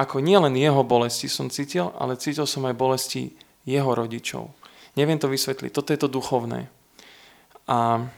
ako 0.00 0.24
nielen 0.24 0.56
jeho 0.56 0.80
bolesti 0.80 1.28
som 1.28 1.52
cítil, 1.52 1.92
ale 2.00 2.16
cítil 2.16 2.48
som 2.48 2.64
aj 2.64 2.72
bolesti 2.72 3.36
jeho 3.68 3.92
rodičov. 3.92 4.48
Neviem 4.96 5.20
to 5.20 5.28
vysvetliť, 5.28 5.70
toto 5.70 5.92
je 5.92 6.00
to 6.00 6.08
duchovné. 6.08 6.66
A 7.68 8.08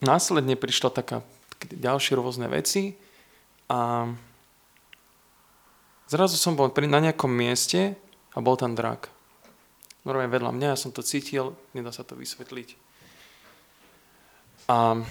následne 0.00 0.56
prišla 0.56 0.90
taká 0.92 1.22
ďalšie 1.60 2.16
rôzne 2.16 2.46
veci 2.52 2.96
a 3.70 4.10
zrazu 6.08 6.36
som 6.36 6.54
bol 6.58 6.68
na 6.70 7.00
nejakom 7.00 7.32
mieste 7.32 7.96
a 8.32 8.38
bol 8.44 8.54
tam 8.60 8.76
drak 8.76 9.16
normálne 10.06 10.30
vedľa 10.30 10.52
mňa, 10.54 10.68
ja 10.72 10.78
som 10.78 10.94
to 10.94 11.02
cítil, 11.02 11.58
nedá 11.74 11.90
sa 11.90 12.06
to 12.06 12.14
vysvetliť. 12.14 12.78
A 14.70 15.02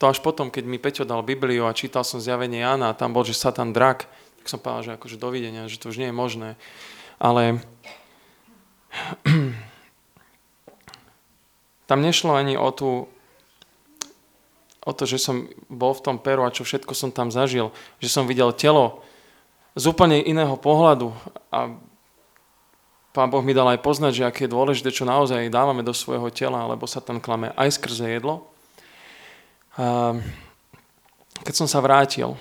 to 0.00 0.04
až 0.08 0.24
potom, 0.24 0.48
keď 0.48 0.64
mi 0.64 0.80
Peťo 0.80 1.04
dal 1.04 1.20
Bibliu 1.20 1.68
a 1.68 1.76
čítal 1.76 2.02
som 2.02 2.18
zjavenie 2.18 2.64
Jana 2.64 2.90
a 2.90 2.98
tam 2.98 3.12
bol, 3.12 3.28
že 3.28 3.36
Satan 3.36 3.76
drak, 3.76 4.08
tak 4.40 4.46
som 4.48 4.58
povedal, 4.58 4.82
že 4.82 4.94
akože 4.96 5.20
dovidenia, 5.20 5.68
že 5.68 5.76
to 5.76 5.92
už 5.92 6.00
nie 6.00 6.08
je 6.08 6.16
možné. 6.16 6.50
Ale 7.20 7.60
tam 11.84 12.00
nešlo 12.00 12.32
ani 12.36 12.56
o, 12.56 12.68
tú, 12.72 13.08
o 14.84 14.92
to, 14.92 15.04
že 15.04 15.20
som 15.20 15.48
bol 15.68 15.92
v 15.92 16.04
tom 16.04 16.16
Peru 16.20 16.44
a 16.44 16.54
čo 16.54 16.64
všetko 16.64 16.92
som 16.96 17.12
tam 17.12 17.28
zažil, 17.28 17.72
že 18.00 18.08
som 18.08 18.28
videl 18.28 18.52
telo 18.56 19.04
z 19.74 19.90
úplne 19.90 20.22
iného 20.22 20.54
pohľadu 20.56 21.12
a 21.50 21.74
Pán 23.14 23.30
Boh 23.30 23.46
mi 23.46 23.54
dal 23.54 23.70
aj 23.70 23.78
poznať, 23.78 24.12
že 24.12 24.26
aké 24.26 24.50
je 24.50 24.54
dôležité, 24.58 24.90
čo 24.90 25.06
naozaj 25.06 25.46
dávame 25.46 25.86
do 25.86 25.94
svojho 25.94 26.34
tela, 26.34 26.66
lebo 26.66 26.82
sa 26.82 26.98
tam 26.98 27.22
klame 27.22 27.54
aj 27.54 27.78
skrze 27.78 28.10
jedlo. 28.10 28.50
A 29.78 30.18
keď 31.46 31.54
som 31.54 31.70
sa 31.70 31.78
vrátil, 31.78 32.34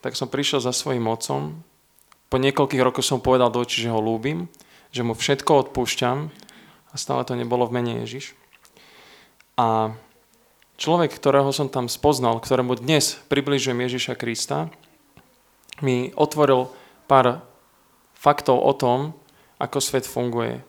tak 0.00 0.16
som 0.16 0.24
prišiel 0.24 0.64
za 0.64 0.72
svojim 0.72 1.04
otcom. 1.04 1.60
Po 2.32 2.36
niekoľkých 2.40 2.80
rokoch 2.80 3.04
som 3.04 3.20
povedal 3.20 3.52
do 3.52 3.60
očí, 3.60 3.84
že 3.84 3.92
ho 3.92 4.00
lúbim, 4.00 4.48
že 4.88 5.04
mu 5.04 5.12
všetko 5.12 5.68
odpúšťam 5.68 6.32
a 6.90 6.94
stále 6.98 7.22
to 7.22 7.38
nebolo 7.38 7.66
v 7.66 7.80
mene 7.80 7.92
Ježiš. 8.02 8.34
A 9.54 9.94
človek, 10.80 11.14
ktorého 11.14 11.50
som 11.54 11.70
tam 11.70 11.86
spoznal, 11.86 12.42
ktorému 12.42 12.78
dnes 12.78 13.20
približujem 13.30 13.78
Ježiša 13.86 14.14
Krista, 14.18 14.72
mi 15.80 16.12
otvoril 16.16 16.68
pár 17.08 17.44
faktov 18.16 18.60
o 18.60 18.72
tom, 18.76 19.16
ako 19.60 19.78
svet 19.80 20.04
funguje. 20.08 20.60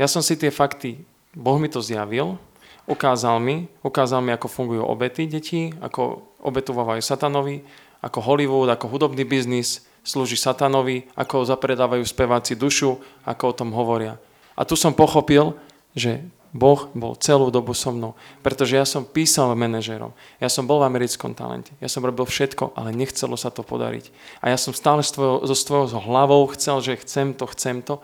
Ja 0.00 0.08
som 0.08 0.24
si 0.24 0.36
tie 0.36 0.52
fakty, 0.52 1.04
Boh 1.36 1.60
mi 1.60 1.68
to 1.68 1.84
zjavil, 1.84 2.40
ukázal 2.88 3.36
mi, 3.40 3.68
ukázal 3.84 4.24
mi, 4.24 4.32
ako 4.32 4.48
fungujú 4.48 4.82
obety 4.84 5.28
detí, 5.28 5.72
ako 5.80 6.24
obetovávajú 6.40 7.04
satanovi, 7.04 7.60
ako 8.00 8.18
Hollywood, 8.22 8.70
ako 8.72 8.88
hudobný 8.88 9.26
biznis 9.28 9.84
slúži 10.06 10.40
satanovi, 10.40 11.04
ako 11.12 11.44
zapredávajú 11.44 12.04
speváci 12.06 12.56
dušu, 12.56 12.96
ako 13.28 13.44
o 13.52 13.56
tom 13.56 13.70
hovoria. 13.76 14.16
A 14.58 14.66
tu 14.66 14.74
som 14.74 14.90
pochopil, 14.90 15.54
že 15.94 16.26
Boh 16.50 16.90
bol 16.96 17.12
celú 17.20 17.52
dobu 17.52 17.76
so 17.76 17.92
mnou, 17.92 18.16
pretože 18.42 18.74
ja 18.74 18.88
som 18.88 19.04
písal 19.04 19.52
manažerom, 19.52 20.16
ja 20.40 20.48
som 20.48 20.64
bol 20.64 20.80
v 20.80 20.88
americkom 20.88 21.36
talente, 21.36 21.70
ja 21.78 21.92
som 21.92 22.00
robil 22.00 22.24
všetko, 22.24 22.72
ale 22.72 22.90
nechcelo 22.90 23.36
sa 23.36 23.52
to 23.52 23.60
podariť. 23.60 24.08
A 24.40 24.50
ja 24.50 24.56
som 24.56 24.72
stále 24.72 25.04
so 25.04 25.54
svojou 25.54 25.92
hlavou 26.00 26.48
chcel, 26.56 26.80
že 26.80 26.98
chcem 27.04 27.36
to, 27.36 27.44
chcem 27.52 27.84
to. 27.84 28.00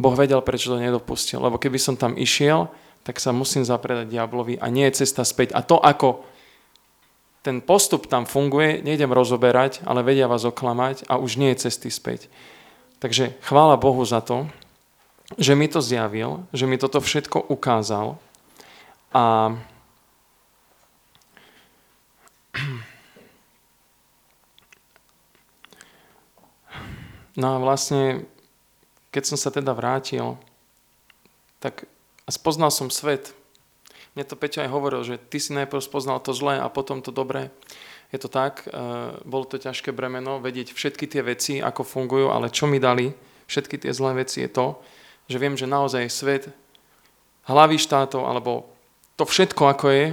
Boh 0.00 0.16
vedel, 0.16 0.40
prečo 0.40 0.72
to 0.72 0.80
nedopustil, 0.80 1.44
lebo 1.44 1.60
keby 1.60 1.76
som 1.76 1.94
tam 1.94 2.16
išiel, 2.16 2.72
tak 3.04 3.20
sa 3.20 3.36
musím 3.36 3.68
zapredať 3.68 4.08
diablovi 4.08 4.56
a 4.56 4.66
nie 4.72 4.88
je 4.88 5.04
cesta 5.04 5.22
späť. 5.22 5.52
A 5.52 5.60
to, 5.60 5.76
ako 5.76 6.24
ten 7.44 7.60
postup 7.60 8.06
tam 8.06 8.24
funguje, 8.24 8.80
nejdem 8.80 9.10
rozoberať, 9.10 9.84
ale 9.84 10.06
vedia 10.06 10.30
vás 10.30 10.46
oklamať 10.46 11.10
a 11.10 11.18
už 11.18 11.36
nie 11.36 11.52
je 11.52 11.68
cesty 11.68 11.90
späť. 11.90 12.32
Takže 13.02 13.34
chvála 13.44 13.76
Bohu 13.76 14.00
za 14.06 14.22
to, 14.22 14.46
že 15.38 15.52
mi 15.54 15.68
to 15.68 15.80
zjavil, 15.80 16.44
že 16.52 16.68
mi 16.68 16.76
toto 16.76 17.00
všetko 17.00 17.52
ukázal 17.52 18.18
a 19.12 19.56
No 27.32 27.56
a 27.56 27.64
vlastne, 27.64 28.28
keď 29.08 29.24
som 29.24 29.38
sa 29.40 29.48
teda 29.48 29.72
vrátil, 29.72 30.36
tak 31.64 31.88
a 32.28 32.30
spoznal 32.30 32.68
som 32.68 32.92
svet. 32.92 33.32
Mne 34.12 34.28
to 34.28 34.36
Peťo 34.36 34.60
aj 34.60 34.68
hovoril, 34.68 35.00
že 35.00 35.16
ty 35.16 35.40
si 35.40 35.56
najprv 35.56 35.80
spoznal 35.80 36.20
to 36.20 36.36
zlé 36.36 36.60
a 36.60 36.68
potom 36.68 37.00
to 37.00 37.08
dobré. 37.08 37.48
Je 38.12 38.20
to 38.20 38.28
tak, 38.28 38.68
e, 38.68 38.76
bolo 39.24 39.48
to 39.48 39.56
ťažké 39.56 39.96
bremeno, 39.96 40.44
vedieť 40.44 40.76
všetky 40.76 41.08
tie 41.08 41.24
veci, 41.24 41.64
ako 41.64 41.80
fungujú, 41.80 42.28
ale 42.28 42.52
čo 42.52 42.68
mi 42.68 42.76
dali 42.76 43.16
všetky 43.48 43.80
tie 43.80 43.92
zlé 43.96 44.20
veci 44.20 44.44
je 44.44 44.50
to, 44.52 44.76
že 45.32 45.40
viem, 45.40 45.56
že 45.56 45.64
naozaj 45.64 46.12
svet 46.12 46.52
hlavy 47.48 47.80
štátov, 47.80 48.28
alebo 48.28 48.68
to 49.16 49.24
všetko, 49.24 49.72
ako 49.72 49.86
je, 49.88 50.04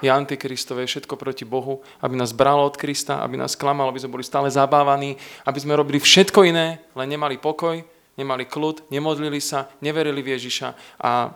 je 0.00 0.08
antikristové, 0.08 0.86
všetko 0.86 1.18
proti 1.18 1.42
Bohu, 1.42 1.82
aby 1.98 2.14
nás 2.14 2.30
bralo 2.30 2.62
od 2.62 2.78
Krista, 2.78 3.18
aby 3.26 3.34
nás 3.34 3.58
klamal, 3.58 3.90
aby 3.90 3.98
sme 3.98 4.14
boli 4.14 4.24
stále 4.24 4.46
zabávaní, 4.46 5.18
aby 5.42 5.58
sme 5.58 5.74
robili 5.74 5.98
všetko 5.98 6.46
iné, 6.46 6.78
len 6.94 7.08
nemali 7.10 7.36
pokoj, 7.42 7.82
nemali 8.14 8.46
kľud, 8.46 8.86
nemodlili 8.88 9.42
sa, 9.42 9.66
neverili 9.82 10.22
v 10.22 10.38
Ježiša. 10.38 10.68
A 11.02 11.34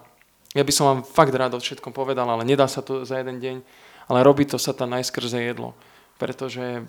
ja 0.54 0.62
by 0.62 0.72
som 0.72 0.88
vám 0.88 1.00
fakt 1.04 1.34
rád 1.34 1.58
o 1.58 1.60
všetkom 1.60 1.90
povedal, 1.90 2.30
ale 2.30 2.46
nedá 2.46 2.64
sa 2.70 2.80
to 2.80 3.02
za 3.02 3.18
jeden 3.18 3.42
deň, 3.42 3.56
ale 4.08 4.24
robí 4.24 4.46
to 4.46 4.56
sa 4.56 4.70
tam 4.70 4.94
najskrze 4.94 5.42
jedlo 5.42 5.76
pretože 6.18 6.84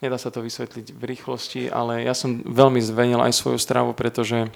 nedá 0.00 0.16
sa 0.20 0.28
to 0.28 0.44
vysvetliť 0.44 0.92
v 0.92 1.02
rýchlosti, 1.02 1.72
ale 1.72 2.04
ja 2.04 2.12
som 2.12 2.44
veľmi 2.44 2.80
zvenil 2.82 3.20
aj 3.22 3.32
svoju 3.32 3.58
stravu, 3.60 3.96
pretože 3.96 4.52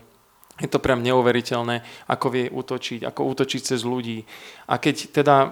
je 0.61 0.69
to 0.69 0.83
priam 0.83 1.01
neuveriteľné, 1.01 1.81
ako 2.05 2.27
vie 2.29 2.47
útočiť, 2.53 3.01
ako 3.09 3.21
útočiť 3.33 3.61
cez 3.65 3.81
ľudí. 3.81 4.29
A 4.69 4.77
keď 4.77 4.97
teda 5.09 5.37
e, 5.41 5.49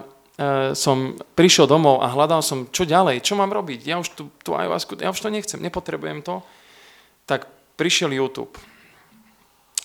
som 0.77 1.17
prišiel 1.33 1.65
domov 1.65 2.05
a 2.05 2.13
hľadal 2.13 2.45
som, 2.45 2.69
čo 2.69 2.85
ďalej, 2.85 3.25
čo 3.25 3.33
mám 3.33 3.49
robiť, 3.49 3.89
ja 3.89 3.97
už 3.97 4.13
tu, 4.13 4.29
tu 4.45 4.53
ayahuasku, 4.53 5.01
ja 5.01 5.09
už 5.09 5.17
to 5.17 5.33
nechcem, 5.33 5.57
nepotrebujem 5.57 6.21
to, 6.21 6.45
tak 7.25 7.49
prišiel 7.73 8.13
YouTube 8.13 8.53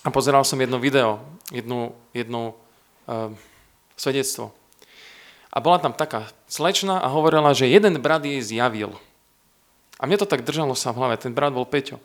a 0.05 0.13
pozeral 0.13 0.45
som 0.45 0.61
jedno 0.61 0.77
video, 0.77 1.25
jednu, 1.49 1.97
jednu 2.13 2.53
e, 2.53 3.33
svedectvo. 3.97 4.53
A 5.49 5.63
bola 5.65 5.81
tam 5.81 5.97
taká 5.97 6.29
slečna 6.45 7.01
a 7.01 7.09
hovorila, 7.09 7.57
že 7.57 7.71
jeden 7.71 7.97
brat 8.03 8.27
jej 8.27 8.43
zjavil. 8.45 8.93
A 9.99 10.07
mne 10.07 10.19
to 10.19 10.27
tak 10.27 10.43
držalo 10.43 10.75
sa 10.75 10.91
v 10.91 10.99
hlave, 11.03 11.15
ten 11.19 11.35
brat 11.35 11.55
bol 11.55 11.67
Peťo. 11.67 12.03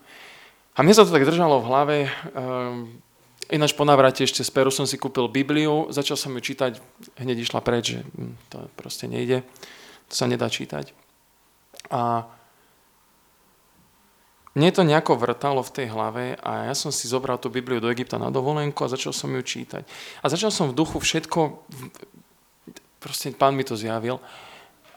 A 0.77 0.85
mne 0.85 0.93
sa 0.93 1.03
to 1.03 1.11
tak 1.11 1.25
držalo 1.25 1.59
v 1.59 1.67
hlave, 1.67 1.97
um, 2.33 2.93
ináč 3.49 3.73
po 3.73 3.83
návrate 3.83 4.23
ešte 4.23 4.45
z 4.45 4.51
Peru 4.53 4.69
som 4.69 4.85
si 4.85 4.95
kúpil 4.95 5.27
Bibliu, 5.27 5.89
začal 5.89 6.15
som 6.15 6.31
ju 6.37 6.41
čítať, 6.41 6.77
hneď 7.17 7.37
išla 7.43 7.59
preč, 7.65 7.97
že 7.97 8.01
hm, 8.05 8.33
to 8.53 8.57
proste 8.77 9.09
nejde, 9.09 9.41
to 10.07 10.13
sa 10.13 10.29
nedá 10.29 10.47
čítať. 10.47 10.93
A 11.89 12.29
mne 14.53 14.69
to 14.73 14.85
nejako 14.85 15.17
vrtalo 15.17 15.61
v 15.65 15.73
tej 15.73 15.87
hlave 15.93 16.37
a 16.41 16.69
ja 16.69 16.75
som 16.77 16.93
si 16.93 17.09
zobral 17.09 17.37
tú 17.41 17.49
Bibliu 17.49 17.81
do 17.81 17.89
Egypta 17.89 18.21
na 18.21 18.29
dovolenku 18.29 18.85
a 18.85 18.91
začal 18.91 19.13
som 19.13 19.29
ju 19.33 19.41
čítať. 19.41 19.85
A 20.21 20.25
začal 20.29 20.53
som 20.53 20.69
v 20.69 20.77
duchu 20.77 21.01
všetko 21.01 21.63
proste 22.99 23.31
pán 23.31 23.55
mi 23.55 23.63
to 23.63 23.79
zjavil. 23.79 24.19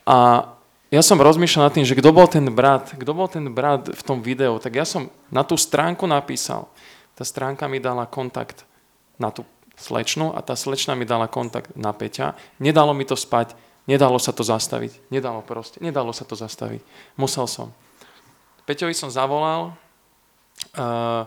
A 0.05 0.45
ja 0.93 1.01
som 1.01 1.17
rozmýšľal 1.17 1.67
nad 1.67 1.73
tým, 1.73 1.89
že 1.89 1.97
kto 1.97 2.13
bol 2.13 2.29
ten 2.29 2.45
brat, 2.53 2.93
kto 2.93 3.17
bol 3.17 3.25
ten 3.25 3.49
brat 3.49 3.89
v 3.89 4.03
tom 4.05 4.21
videu, 4.21 4.61
tak 4.61 4.77
ja 4.77 4.85
som 4.85 5.09
na 5.33 5.41
tú 5.41 5.57
stránku 5.57 6.05
napísal. 6.05 6.69
Tá 7.17 7.25
stránka 7.25 7.65
mi 7.65 7.81
dala 7.81 8.05
kontakt 8.05 8.69
na 9.17 9.33
tú 9.33 9.49
slečnu 9.81 10.37
a 10.37 10.45
tá 10.45 10.53
slečna 10.53 10.93
mi 10.93 11.09
dala 11.09 11.33
kontakt 11.33 11.73
na 11.73 11.97
Peťa. 11.97 12.37
Nedalo 12.61 12.93
mi 12.93 13.09
to 13.09 13.17
spať, 13.17 13.57
nedalo 13.89 14.21
sa 14.21 14.37
to 14.37 14.45
zastaviť. 14.45 15.09
Nedalo 15.09 15.41
proste, 15.41 15.81
nedalo 15.81 16.13
sa 16.13 16.29
to 16.29 16.37
zastaviť. 16.37 16.85
Musel 17.17 17.49
som. 17.49 17.73
Peťovi 18.69 18.93
som 18.93 19.09
zavolal, 19.09 19.73
uh, 20.77 21.25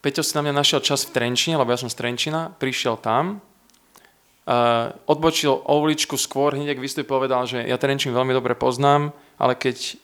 Peťo 0.00 0.22
si 0.22 0.32
na 0.38 0.46
mňa 0.46 0.54
našiel 0.54 0.80
čas 0.80 1.04
v 1.04 1.12
Trenčine, 1.18 1.58
lebo 1.58 1.74
ja 1.74 1.82
som 1.82 1.90
z 1.90 1.98
Trenčina, 1.98 2.54
prišiel 2.56 2.94
tam, 2.96 3.42
Uh, 4.48 4.96
odbočil 5.06 5.52
o 5.52 5.74
uličku 5.84 6.16
skôr, 6.16 6.56
hneď 6.56 6.74
ak 6.74 6.82
vystup 6.82 7.06
povedal, 7.06 7.44
že 7.46 7.62
ja 7.62 7.76
Trenčín 7.76 8.10
veľmi 8.10 8.34
dobre 8.34 8.56
poznám, 8.56 9.12
ale 9.36 9.54
keď 9.54 10.00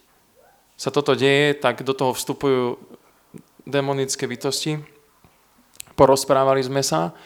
sa 0.76 0.92
toto 0.92 1.16
deje, 1.16 1.56
tak 1.56 1.82
do 1.82 1.96
toho 1.96 2.12
vstupujú 2.12 2.76
demonické 3.64 4.28
bytosti. 4.28 4.78
Porozprávali 5.96 6.62
sme 6.62 6.84
sa. 6.84 7.16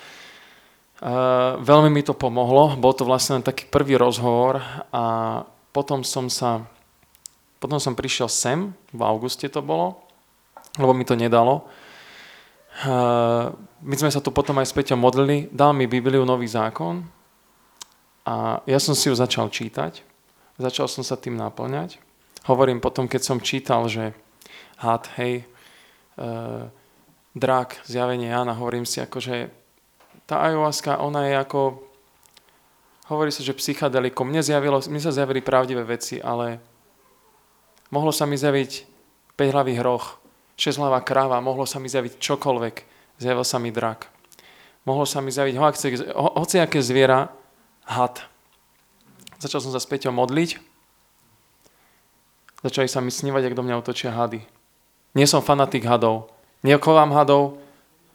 Uh, 1.02 1.58
veľmi 1.60 1.90
mi 1.90 2.02
to 2.06 2.14
pomohlo. 2.14 2.78
Bol 2.78 2.94
to 2.94 3.04
vlastne 3.04 3.42
taký 3.42 3.66
prvý 3.66 3.98
rozhovor 3.98 4.62
a 4.94 5.04
potom 5.74 6.06
som 6.06 6.30
sa 6.30 6.64
potom 7.60 7.76
som 7.76 7.92
prišiel 7.92 8.26
sem, 8.32 8.72
v 8.88 9.00
auguste 9.04 9.44
to 9.52 9.60
bolo, 9.60 10.00
lebo 10.80 10.96
mi 10.96 11.04
to 11.04 11.12
nedalo. 11.12 11.68
Uh, 12.80 13.52
my 13.80 13.94
sme 13.96 14.12
sa 14.12 14.20
tu 14.20 14.28
potom 14.28 14.60
aj 14.60 14.68
s 14.68 14.76
Peťom 14.76 15.00
modlili, 15.00 15.48
dal 15.48 15.72
mi 15.72 15.88
Bibliu 15.88 16.28
Nový 16.28 16.44
zákon 16.44 17.00
a 18.28 18.60
ja 18.68 18.76
som 18.76 18.92
si 18.92 19.08
ju 19.08 19.16
začal 19.16 19.48
čítať. 19.48 20.04
Začal 20.60 20.92
som 20.92 21.00
sa 21.00 21.16
tým 21.16 21.40
naplňať. 21.40 21.96
Hovorím 22.44 22.84
potom, 22.84 23.08
keď 23.08 23.22
som 23.24 23.40
čítal, 23.40 23.88
že 23.88 24.12
had, 24.76 25.08
hej, 25.16 25.48
uh, 26.20 26.68
drak, 27.32 27.80
zjavenie 27.88 28.28
Jana, 28.28 28.52
hovorím 28.52 28.84
si 28.84 29.00
ako, 29.00 29.18
že 29.24 29.48
tá 30.28 30.44
ayahuasca, 30.44 31.00
ona 31.00 31.32
je 31.32 31.34
ako, 31.40 31.60
hovorí 33.08 33.32
sa, 33.32 33.40
že 33.40 33.56
psychedelikom. 33.56 34.28
Mne, 34.28 34.44
zjavilo, 34.44 34.84
mne 34.84 35.00
sa 35.00 35.16
zjavili 35.16 35.40
pravdivé 35.40 35.80
veci, 35.88 36.20
ale 36.20 36.60
mohlo 37.88 38.12
sa 38.12 38.28
mi 38.28 38.36
zjaviť 38.36 38.72
5 39.40 39.54
hlavý 39.56 39.80
hroch, 39.80 40.20
6 40.60 40.76
hlava 40.76 41.00
kráva, 41.00 41.40
mohlo 41.40 41.64
sa 41.64 41.80
mi 41.80 41.88
zjaviť 41.88 42.20
čokoľvek 42.20 42.89
zjavil 43.20 43.44
sa 43.44 43.60
mi 43.60 43.68
drak. 43.68 44.08
Mohlo 44.88 45.04
sa 45.04 45.20
mi 45.20 45.28
zjaviť 45.28 45.54
ho, 45.60 45.64
hociaké 46.40 46.80
zviera, 46.80 47.28
had. 47.84 48.24
Začal 49.36 49.60
som 49.60 49.72
sa 49.72 49.80
s 49.80 49.88
Peťom 49.88 50.16
modliť. 50.16 50.56
Začali 52.64 52.88
sa 52.88 53.04
mi 53.04 53.12
snívať, 53.12 53.52
ak 53.52 53.56
do 53.56 53.64
mňa 53.64 53.80
otočia 53.80 54.12
hady. 54.12 54.44
Nie 55.16 55.28
som 55.28 55.44
fanatik 55.44 55.84
hadov. 55.88 56.28
Neokovám 56.60 57.12
hadov, 57.16 57.56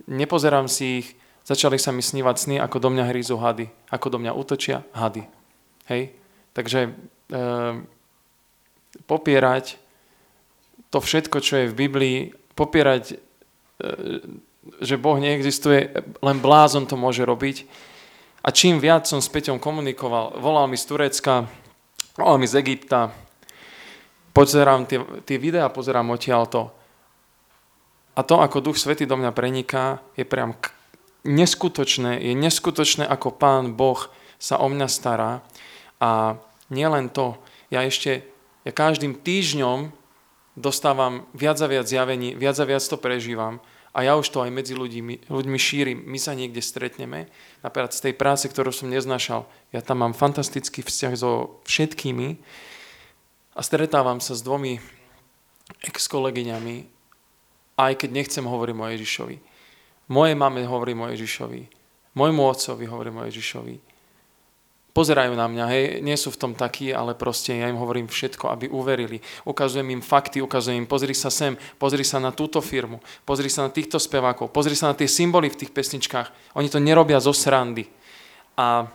nepozerám 0.05 0.69
si 0.69 1.01
ich. 1.01 1.07
Začali 1.45 1.77
sa 1.77 1.93
mi 1.93 2.01
snívať 2.01 2.35
sny, 2.37 2.55
ako 2.57 2.77
do 2.81 2.89
mňa 2.93 3.09
hrízu 3.09 3.37
hady. 3.37 3.69
Ako 3.93 4.09
do 4.09 4.17
mňa 4.17 4.33
útočia 4.33 4.85
hady. 4.97 5.25
Hej? 5.89 6.13
Takže 6.57 6.89
e, 6.89 6.91
popierať 9.05 9.77
to 10.89 10.97
všetko, 11.01 11.37
čo 11.41 11.53
je 11.61 11.69
v 11.69 11.77
Biblii, 11.77 12.17
popierať 12.57 13.03
e, 13.13 13.15
že 14.81 14.97
Boh 14.97 15.17
neexistuje, 15.21 15.93
len 16.19 16.37
blázon 16.41 16.89
to 16.89 16.97
môže 16.97 17.21
robiť. 17.21 17.65
A 18.45 18.53
čím 18.53 18.77
viac 18.77 19.09
som 19.09 19.21
s 19.21 19.29
Peťom 19.29 19.57
komunikoval, 19.57 20.37
volal 20.37 20.69
mi 20.69 20.77
z 20.77 20.85
Turecka, 20.85 21.49
volal 22.17 22.37
mi 22.37 22.45
z 22.49 22.61
Egypta, 22.61 23.09
pozerám 24.33 24.85
tie, 24.85 25.01
tie 25.25 25.37
videá, 25.41 25.69
pozerám 25.69 26.13
odtiaľ 26.13 26.43
to. 26.49 26.63
A 28.15 28.23
to, 28.23 28.39
ako 28.39 28.63
Duch 28.63 28.79
Svety 28.79 29.09
do 29.09 29.17
mňa 29.19 29.35
preniká, 29.35 29.99
je 30.15 30.23
priam 30.23 30.55
neskutočné. 31.27 32.21
Je 32.21 32.31
neskutočné, 32.37 33.03
ako 33.03 33.35
Pán 33.35 33.75
Boh 33.75 33.99
sa 34.39 34.61
o 34.61 34.71
mňa 34.71 34.87
stará. 34.87 35.43
A 35.99 36.39
nielen 36.71 37.11
to, 37.11 37.35
ja 37.67 37.83
ešte, 37.83 38.23
ja 38.63 38.71
každým 38.71 39.19
týždňom 39.19 39.91
dostávam 40.55 41.27
viac 41.35 41.59
a 41.59 41.67
viac 41.67 41.89
zjavení, 41.91 42.39
viac 42.39 42.55
a 42.55 42.65
viac 42.65 42.83
to 42.87 42.95
prežívam 42.95 43.59
a 43.95 44.03
ja 44.03 44.19
už 44.19 44.27
to 44.27 44.43
aj 44.43 44.51
medzi 44.51 44.75
ľuďmi, 44.75 45.31
ľuďmi 45.31 45.55
šírim. 45.55 46.03
My 46.03 46.19
sa 46.19 46.35
niekde 46.35 46.59
stretneme, 46.59 47.31
napríklad 47.63 47.95
z 47.95 48.11
tej 48.11 48.13
práce, 48.19 48.43
ktorú 48.51 48.75
som 48.75 48.91
neznašal. 48.91 49.47
Ja 49.71 49.79
tam 49.79 50.03
mám 50.03 50.11
fantastický 50.11 50.83
vzťah 50.83 51.13
so 51.15 51.63
všetkými 51.63 52.35
a 53.55 53.59
stretávam 53.63 54.19
sa 54.19 54.35
s 54.35 54.43
dvomi 54.43 54.83
ex-kolegyňami, 55.87 56.91
aj 57.79 57.93
keď 58.03 58.09
nechcem 58.11 58.43
hovoriť 58.43 58.75
o 58.75 58.91
Ježišovi. 58.91 59.37
Moje 60.11 60.33
mame 60.35 60.67
hovorím 60.67 61.07
o 61.07 61.11
Ježišovi. 61.15 61.71
Môjmu 62.19 62.41
otcovi 62.43 62.85
hovorím 62.91 63.23
o 63.23 63.27
Ježišovi 63.31 63.84
pozerajú 64.95 65.35
na 65.35 65.51
mňa, 65.51 65.65
hej, 65.75 65.83
nie 65.99 66.15
sú 66.15 66.31
v 66.31 66.39
tom 66.39 66.53
takí, 66.55 66.95
ale 66.95 67.11
proste 67.19 67.51
ja 67.51 67.67
im 67.67 67.75
hovorím 67.75 68.07
všetko, 68.07 68.47
aby 68.47 68.71
uverili. 68.71 69.19
Ukazujem 69.43 69.91
im 69.91 69.99
fakty, 69.99 70.39
ukazujem 70.39 70.79
im, 70.79 70.87
pozri 70.87 71.11
sa 71.11 71.27
sem, 71.27 71.59
pozri 71.75 72.07
sa 72.07 72.15
na 72.23 72.31
túto 72.31 72.63
firmu, 72.63 73.03
pozri 73.27 73.51
sa 73.51 73.67
na 73.67 73.71
týchto 73.75 73.99
spevákov, 73.99 74.55
pozri 74.55 74.71
sa 74.71 74.87
na 74.87 74.95
tie 74.95 75.11
symboly 75.11 75.51
v 75.51 75.59
tých 75.59 75.75
pesničkách. 75.75 76.55
Oni 76.55 76.71
to 76.71 76.79
nerobia 76.79 77.19
zo 77.19 77.35
srandy. 77.35 77.91
A 78.55 78.87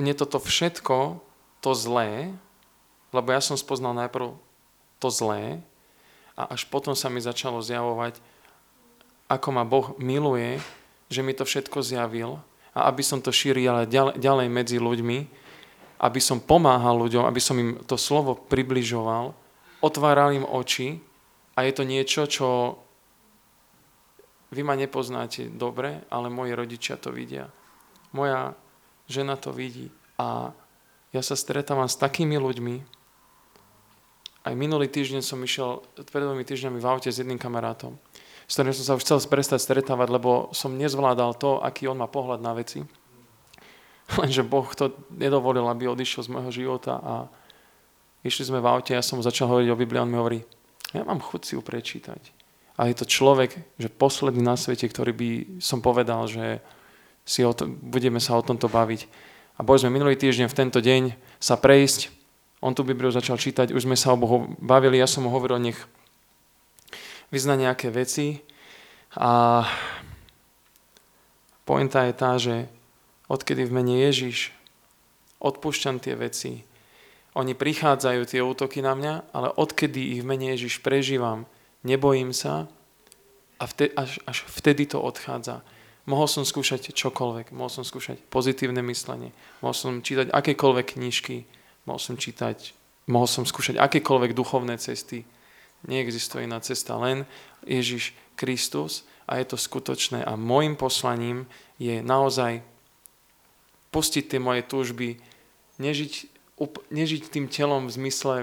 mne 0.00 0.16
toto 0.16 0.40
všetko, 0.40 1.20
to 1.60 1.76
zlé, 1.76 2.32
lebo 3.12 3.28
ja 3.28 3.44
som 3.44 3.60
spoznal 3.60 3.92
najprv 3.92 4.32
to 4.96 5.12
zlé 5.12 5.60
a 6.32 6.56
až 6.56 6.64
potom 6.64 6.96
sa 6.96 7.12
mi 7.12 7.20
začalo 7.20 7.60
zjavovať, 7.60 8.16
ako 9.28 9.48
ma 9.52 9.68
Boh 9.68 9.92
miluje, 10.00 10.56
že 11.12 11.20
mi 11.20 11.36
to 11.36 11.44
všetko 11.44 11.84
zjavil 11.84 12.40
a 12.74 12.86
aby 12.86 13.02
som 13.02 13.18
to 13.18 13.34
šíril 13.34 13.86
ďalej, 14.16 14.46
medzi 14.46 14.78
ľuďmi, 14.78 15.18
aby 16.00 16.20
som 16.22 16.40
pomáhal 16.40 16.96
ľuďom, 16.96 17.26
aby 17.26 17.40
som 17.42 17.58
im 17.60 17.82
to 17.84 17.98
slovo 18.00 18.38
približoval, 18.38 19.36
otváral 19.84 20.32
im 20.32 20.46
oči 20.46 21.02
a 21.56 21.66
je 21.66 21.72
to 21.76 21.84
niečo, 21.84 22.24
čo 22.30 22.48
vy 24.50 24.66
ma 24.66 24.74
nepoznáte 24.74 25.46
dobre, 25.50 26.02
ale 26.10 26.32
moji 26.32 26.52
rodičia 26.56 26.98
to 26.98 27.14
vidia. 27.14 27.46
Moja 28.10 28.58
žena 29.06 29.38
to 29.38 29.54
vidí 29.54 29.90
a 30.18 30.50
ja 31.10 31.22
sa 31.22 31.34
stretávam 31.34 31.90
s 31.90 31.98
takými 31.98 32.38
ľuďmi. 32.38 32.76
Aj 34.40 34.54
minulý 34.56 34.88
týždeň 34.88 35.20
som 35.20 35.42
išiel 35.42 35.84
pred 36.08 36.22
dvomi 36.24 36.46
týždňami 36.46 36.78
v 36.80 36.88
aute 36.88 37.10
s 37.12 37.20
jedným 37.20 37.38
kamarátom, 37.38 37.98
s 38.50 38.58
ktorým 38.58 38.74
som 38.74 38.82
sa 38.82 38.96
už 38.98 39.06
chcel 39.06 39.22
prestať 39.30 39.62
stretávať, 39.62 40.10
lebo 40.10 40.50
som 40.50 40.74
nezvládal 40.74 41.38
to, 41.38 41.62
aký 41.62 41.86
on 41.86 42.02
má 42.02 42.10
pohľad 42.10 42.42
na 42.42 42.50
veci. 42.50 42.82
Lenže 44.18 44.42
Boh 44.42 44.66
to 44.74 44.90
nedovolil, 45.14 45.70
aby 45.70 45.86
odišiel 45.86 46.26
z 46.26 46.32
môjho 46.34 46.50
života 46.50 46.98
a 46.98 47.14
išli 48.26 48.50
sme 48.50 48.58
v 48.58 48.66
aute, 48.66 48.90
ja 48.90 49.06
som 49.06 49.16
mu 49.16 49.22
začal 49.22 49.46
hovoriť 49.46 49.70
o 49.70 49.78
Biblii, 49.78 50.02
on 50.02 50.10
mi 50.10 50.18
hovorí, 50.18 50.42
ja 50.90 51.06
mám 51.06 51.22
chuť 51.22 51.40
si 51.46 51.52
ju 51.54 51.62
prečítať. 51.62 52.18
A 52.74 52.90
je 52.90 52.98
to 52.98 53.06
človek, 53.06 53.54
že 53.78 53.86
posledný 53.86 54.42
na 54.42 54.58
svete, 54.58 54.90
ktorý 54.90 55.14
by 55.14 55.30
som 55.62 55.78
povedal, 55.78 56.26
že 56.26 56.58
si 57.22 57.46
o 57.46 57.54
to, 57.54 57.70
budeme 57.70 58.18
sa 58.18 58.34
o 58.34 58.42
tomto 58.42 58.66
baviť. 58.66 59.06
A 59.54 59.62
boli 59.62 59.78
sme 59.78 59.94
minulý 59.94 60.18
týždeň 60.18 60.50
v 60.50 60.58
tento 60.58 60.82
deň 60.82 61.14
sa 61.38 61.54
prejsť. 61.54 62.10
On 62.58 62.74
tú 62.74 62.82
Bibliu 62.82 63.14
začal 63.14 63.38
čítať, 63.38 63.70
už 63.70 63.86
sme 63.86 63.94
sa 63.94 64.10
o 64.10 64.18
Bohu 64.18 64.58
bavili, 64.58 64.98
ja 64.98 65.06
som 65.06 65.22
mu 65.22 65.30
hovoril, 65.30 65.62
nech 65.62 65.78
vyzna 67.30 67.58
nejaké 67.58 67.90
veci. 67.90 68.42
A 69.18 69.64
pointa 71.66 72.06
je 72.06 72.14
tá, 72.14 72.38
že 72.38 72.70
odkedy 73.30 73.66
v 73.66 73.74
mene 73.74 73.96
Ježiš 74.06 74.54
odpúšťam 75.40 75.98
tie 75.98 76.14
veci, 76.14 76.62
oni 77.38 77.54
prichádzajú, 77.54 78.20
tie 78.26 78.42
útoky 78.42 78.82
na 78.82 78.98
mňa, 78.98 79.14
ale 79.30 79.54
odkedy 79.54 80.18
ich 80.18 80.20
v 80.26 80.28
mene 80.34 80.50
Ježiš 80.50 80.82
prežívam, 80.82 81.46
nebojím 81.86 82.34
sa 82.34 82.66
a 83.62 83.64
vtedy, 83.70 83.94
až, 83.94 84.18
až 84.26 84.42
vtedy 84.50 84.90
to 84.90 84.98
odchádza. 84.98 85.62
Mohol 86.10 86.26
som 86.26 86.42
skúšať 86.42 86.90
čokoľvek, 86.90 87.54
mohol 87.54 87.70
som 87.70 87.86
skúšať 87.86 88.18
pozitívne 88.34 88.82
myslenie, 88.90 89.30
mohol 89.62 89.76
som 89.76 90.02
čítať 90.02 90.34
akékoľvek 90.34 90.98
knižky, 90.98 91.46
mohol 91.86 92.02
som 92.02 92.18
čítať, 92.18 92.74
mohol 93.06 93.30
som 93.30 93.46
skúšať 93.46 93.78
akékoľvek 93.78 94.34
duchovné 94.34 94.74
cesty. 94.82 95.22
Neexistuje 95.84 96.44
iná 96.44 96.60
cesta, 96.60 96.96
len 97.00 97.24
Ježiš 97.64 98.12
Kristus 98.36 99.04
a 99.24 99.40
je 99.40 99.46
to 99.48 99.56
skutočné. 99.56 100.24
A 100.24 100.36
môjim 100.36 100.76
poslaním 100.76 101.48
je 101.80 102.04
naozaj 102.04 102.60
pustiť 103.90 104.36
tie 104.36 104.40
moje 104.40 104.62
túžby, 104.64 105.18
nežiť, 105.80 106.12
nežiť 106.92 107.22
tým 107.32 107.48
telom 107.48 107.88
v 107.88 107.94
zmysle 107.96 108.36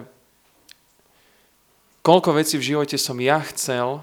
koľko 2.08 2.40
vecí 2.40 2.56
v 2.56 2.72
živote 2.72 2.96
som 2.96 3.20
ja 3.20 3.44
chcel, 3.52 4.00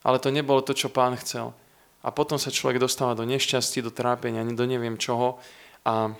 ale 0.00 0.16
to 0.16 0.32
nebolo 0.32 0.64
to, 0.64 0.72
čo 0.72 0.88
pán 0.88 1.12
chcel. 1.20 1.52
A 2.00 2.08
potom 2.08 2.40
sa 2.40 2.48
človek 2.48 2.80
dostáva 2.80 3.12
do 3.12 3.28
nešťastí, 3.28 3.84
do 3.84 3.92
trápenia, 3.92 4.40
do 4.40 4.64
neviem 4.64 4.96
čoho. 4.96 5.36
A 5.84 6.16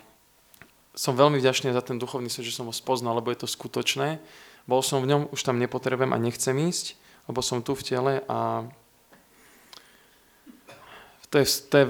som 0.92 1.16
veľmi 1.16 1.40
vďačný 1.40 1.72
za 1.72 1.80
ten 1.80 1.96
duchovný 1.96 2.28
svet, 2.28 2.44
že 2.44 2.52
som 2.52 2.68
ho 2.68 2.74
spoznal, 2.74 3.16
lebo 3.16 3.32
je 3.32 3.40
to 3.40 3.48
skutočné. 3.48 4.20
Bol 4.66 4.82
som 4.82 5.02
v 5.02 5.08
ňom, 5.10 5.22
už 5.30 5.40
tam 5.46 5.62
nepotrebujem 5.62 6.10
a 6.10 6.18
nechcem 6.18 6.54
ísť, 6.58 6.98
lebo 7.30 7.42
som 7.42 7.62
tu 7.62 7.74
v 7.74 7.86
tele 7.86 8.14
a 8.26 8.66
to 11.26 11.42
je, 11.42 11.46
to 11.66 11.74
je 11.82 11.86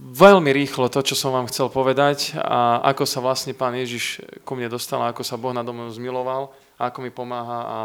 veľmi 0.00 0.48
rýchlo 0.48 0.88
to, 0.88 1.04
čo 1.04 1.12
som 1.12 1.32
vám 1.32 1.48
chcel 1.52 1.68
povedať 1.68 2.36
a 2.40 2.80
ako 2.88 3.04
sa 3.04 3.20
vlastne 3.20 3.52
Pán 3.52 3.76
Ježiš 3.76 4.24
ku 4.48 4.56
mne 4.56 4.72
dostal, 4.72 5.04
ako 5.04 5.20
sa 5.20 5.36
Boh 5.36 5.52
nado 5.52 5.76
mnou 5.76 5.92
zmiloval 5.92 6.52
a 6.80 6.88
ako 6.88 7.04
mi 7.04 7.12
pomáha 7.12 7.60
a 7.64 7.78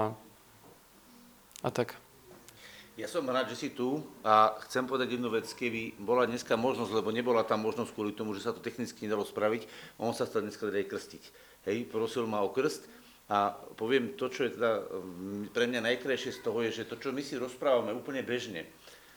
a 1.64 1.72
tak. 1.72 1.96
Ja 2.94 3.10
som 3.10 3.26
rád, 3.26 3.50
že 3.50 3.58
si 3.58 3.70
tu 3.74 4.06
a 4.22 4.54
chcem 4.70 4.86
povedať 4.86 5.18
jednu 5.18 5.34
vec, 5.34 5.50
keby 5.50 5.98
bola 5.98 6.30
dneska 6.30 6.54
možnosť, 6.54 6.94
lebo 6.94 7.10
nebola 7.10 7.42
tam 7.42 7.66
možnosť 7.66 7.90
kvôli 7.90 8.14
tomu, 8.14 8.38
že 8.38 8.46
sa 8.46 8.54
to 8.54 8.62
technicky 8.62 9.10
nedalo 9.10 9.26
spraviť, 9.26 9.66
on 9.98 10.14
sa 10.14 10.30
chcel 10.30 10.46
dneska 10.46 10.70
aj 10.70 10.86
krstiť. 10.86 11.24
Hej, 11.66 11.90
prosil 11.90 12.30
ma 12.30 12.46
o 12.46 12.54
krst 12.54 12.86
a 13.34 13.50
poviem 13.74 14.14
to, 14.14 14.30
čo 14.30 14.46
je 14.46 14.54
teda 14.54 14.86
mm, 14.86 15.58
pre 15.58 15.66
mňa 15.66 15.82
najkrajšie 15.82 16.38
z 16.38 16.40
toho, 16.46 16.62
je, 16.62 16.86
že 16.86 16.86
to, 16.86 17.02
čo 17.02 17.10
my 17.10 17.26
si 17.26 17.34
rozprávame 17.34 17.90
úplne 17.90 18.22
bežne, 18.22 18.70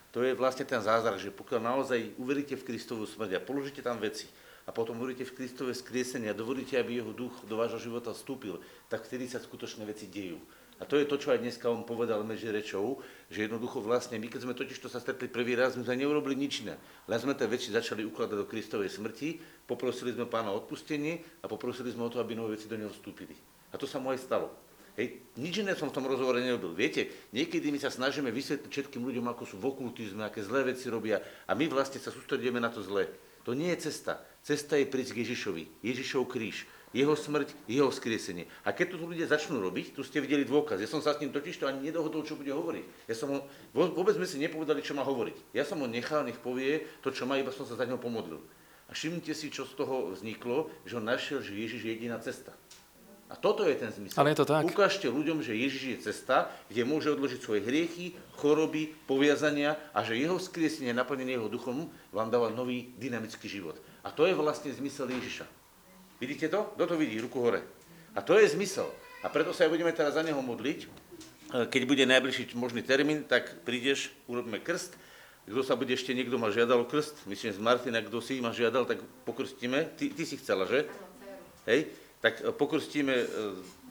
to 0.09 0.25
je 0.25 0.33
vlastne 0.33 0.65
ten 0.65 0.81
zázrak, 0.81 1.21
že 1.21 1.29
pokiaľ 1.29 1.61
naozaj 1.61 2.17
uveríte 2.17 2.57
v 2.57 2.65
Kristovú 2.73 3.05
smrť 3.05 3.37
a 3.37 3.45
položíte 3.45 3.85
tam 3.85 4.01
veci 4.01 4.25
a 4.65 4.73
potom 4.73 4.97
uveríte 4.97 5.29
v 5.29 5.37
Kristové 5.37 5.77
skriesenie 5.77 6.33
a 6.33 6.39
dovolíte, 6.39 6.81
aby 6.81 6.97
jeho 6.97 7.13
duch 7.13 7.45
do 7.45 7.61
vášho 7.61 7.77
života 7.77 8.17
vstúpil, 8.17 8.57
tak 8.89 9.05
vtedy 9.05 9.29
sa 9.29 9.37
skutočné 9.37 9.85
veci 9.85 10.09
dejú. 10.09 10.41
A 10.81 10.89
to 10.89 10.97
je 10.97 11.09
to, 11.09 11.21
čo 11.21 11.37
aj 11.37 11.41
dneska 11.41 11.69
on 11.69 11.89
povedal 11.89 12.21
medzi 12.25 12.49
rečou, 12.53 13.01
že 13.33 13.45
jednoducho 13.45 13.85
vlastne 13.85 14.17
my, 14.17 14.29
keď 14.29 14.41
sme 14.45 14.53
totiž 14.57 14.77
to 14.81 14.89
sa 14.93 15.01
stretli 15.01 15.29
prvý 15.29 15.57
raz, 15.57 15.77
my 15.77 15.85
sme 15.85 16.05
neurobili 16.05 16.37
nič 16.37 16.65
iné. 16.65 16.77
Len 17.09 17.17
sme 17.21 17.33
tie 17.33 17.49
veci 17.49 17.73
začali 17.73 18.05
ukladať 18.05 18.37
do 18.37 18.49
Kristovej 18.49 18.93
smrti, 18.93 19.41
poprosili 19.65 20.13
sme 20.13 20.29
pána 20.29 20.53
o 20.53 20.61
odpustenie 20.61 21.21
a 21.41 21.49
poprosili 21.49 21.93
sme 21.93 22.09
o 22.09 22.13
to, 22.13 22.21
aby 22.21 22.37
nové 22.37 22.61
veci 22.61 22.69
do 22.69 22.77
neho 22.77 22.93
vstúpili. 22.93 23.56
A 23.77 23.81
to 23.81 23.85
sa 23.85 24.01
mu 24.01 24.09
aj 24.09 24.25
stalo. 24.25 24.49
Hej, 24.97 25.21
nič 25.37 25.61
iné 25.61 25.77
som 25.77 25.93
v 25.93 25.97
tom 26.01 26.09
rozhovore 26.09 26.41
nerobil. 26.41 26.73
Viete, 26.73 27.13
niekedy 27.37 27.69
my 27.69 27.77
sa 27.77 27.93
snažíme 27.93 28.33
vysvetliť 28.33 28.73
všetkým 28.73 29.05
ľuďom, 29.05 29.29
ako 29.29 29.45
sú 29.45 29.61
v 29.61 29.69
okultizme, 29.69 30.25
aké 30.25 30.41
zlé 30.41 30.73
veci 30.73 30.89
robia 30.89 31.21
a 31.45 31.53
my 31.53 31.69
vlastne 31.69 32.01
sa 32.01 32.09
sústredíme 32.09 32.57
na 32.57 32.73
to 32.73 32.81
zlé. 32.81 33.05
To 33.45 33.53
nie 33.53 33.69
je 33.77 33.93
cesta. 33.93 34.25
Cesta 34.41 34.81
je 34.81 34.89
prísť 34.89 35.13
k 35.13 35.21
Ježišovi. 35.29 35.85
Ježišov 35.85 36.25
kríž 36.25 36.65
jeho 36.97 37.13
smrť, 37.13 37.53
jeho 37.69 37.93
skriesenie. 37.93 38.49
A 38.65 38.73
keď 38.73 38.97
to 38.97 39.05
ľudia 39.05 39.29
začnú 39.29 39.61
robiť, 39.61 39.93
tu 39.93 40.01
ste 40.01 40.25
videli 40.25 40.49
dôkaz. 40.49 40.81
Ja 40.81 40.89
som 40.89 41.05
sa 41.05 41.13
s 41.13 41.21
ním 41.21 41.29
totiž 41.29 41.61
to 41.61 41.69
ani 41.69 41.85
nedohodol, 41.85 42.25
čo 42.25 42.41
bude 42.41 42.49
hovoriť. 42.49 43.13
Ja 43.13 43.13
som 43.13 43.29
ho, 43.37 43.45
vôbec 43.77 44.17
sme 44.17 44.25
si 44.25 44.41
nepovedali, 44.41 44.81
čo 44.81 44.97
má 44.97 45.05
hovoriť. 45.05 45.53
Ja 45.53 45.69
som 45.69 45.85
ho 45.85 45.89
nechal, 45.91 46.25
nech 46.25 46.41
povie 46.41 46.89
to, 47.05 47.13
čo 47.13 47.29
má, 47.29 47.37
iba 47.37 47.53
som 47.53 47.69
sa 47.69 47.77
za 47.77 47.85
neho 47.85 48.01
pomodlil. 48.01 48.41
A 48.89 48.97
všimnite 48.97 49.35
si, 49.37 49.53
čo 49.53 49.69
z 49.69 49.77
toho 49.77 50.15
vzniklo, 50.17 50.73
že 50.89 50.97
on 50.97 51.05
našiel, 51.05 51.45
že 51.45 51.59
Ježiš 51.59 51.85
je 51.85 51.93
jediná 51.93 52.17
cesta. 52.23 52.57
A 53.27 53.35
toto 53.35 53.67
je 53.67 53.75
ten 53.75 53.91
zmysel. 53.91 54.15
Ale 54.23 54.31
je 54.31 54.39
to 54.39 54.47
tak. 54.47 54.63
Ukážte 54.63 55.11
ľuďom, 55.11 55.43
že 55.43 55.59
Ježiš 55.59 55.83
je 55.83 55.99
cesta, 55.99 56.47
kde 56.71 56.87
môže 56.87 57.11
odložiť 57.11 57.43
svoje 57.43 57.61
hriechy, 57.67 58.15
choroby, 58.39 58.95
poviazania 59.11 59.75
a 59.91 60.07
že 60.07 60.15
jeho 60.15 60.39
skriesenie, 60.39 60.95
naplnenie 60.95 61.35
jeho 61.35 61.51
duchom, 61.51 61.91
vám 62.15 62.31
dáva 62.31 62.55
nový 62.55 62.95
dynamický 62.95 63.51
život. 63.51 63.75
A 64.07 64.15
to 64.15 64.31
je 64.31 64.35
vlastne 64.39 64.71
zmysel 64.71 65.11
Ježiša. 65.11 65.43
Vidíte 66.23 66.47
to? 66.47 66.71
Kto 66.79 66.85
to 66.87 66.97
vidí? 66.97 67.19
Ruku 67.19 67.43
hore. 67.43 67.67
A 68.15 68.23
to 68.23 68.39
je 68.39 68.47
zmysel. 68.47 68.87
A 69.21 69.29
preto 69.29 69.51
sa 69.51 69.67
aj 69.67 69.75
budeme 69.75 69.91
teraz 69.91 70.15
za 70.15 70.23
neho 70.23 70.39
modliť. 70.39 70.87
E, 70.87 70.89
keď 71.67 71.83
bude 71.83 72.07
najbližší 72.07 72.55
možný 72.55 72.87
termín, 72.87 73.27
tak 73.27 73.67
prídeš, 73.67 74.15
urobíme 74.31 74.63
krst. 74.63 74.95
Kto 75.51 75.67
sa 75.67 75.75
bude 75.75 75.95
ešte, 75.95 76.15
niekto 76.15 76.39
ma 76.39 76.55
žiadal 76.55 76.87
krst, 76.87 77.27
myslím 77.27 77.55
z 77.55 77.61
Martina, 77.63 78.03
kto 78.03 78.19
si 78.23 78.39
ma 78.39 78.55
žiadal, 78.55 78.87
tak 78.87 79.03
pokrstíme. 79.27 79.99
Ty, 79.99 80.15
ty 80.15 80.23
si 80.23 80.39
chcela, 80.39 80.67
že? 80.67 80.87
Hej? 81.67 81.91
Tak 82.27 82.43
e, 82.43 82.51
pokrstíme 82.51 83.15
e, 83.15 83.27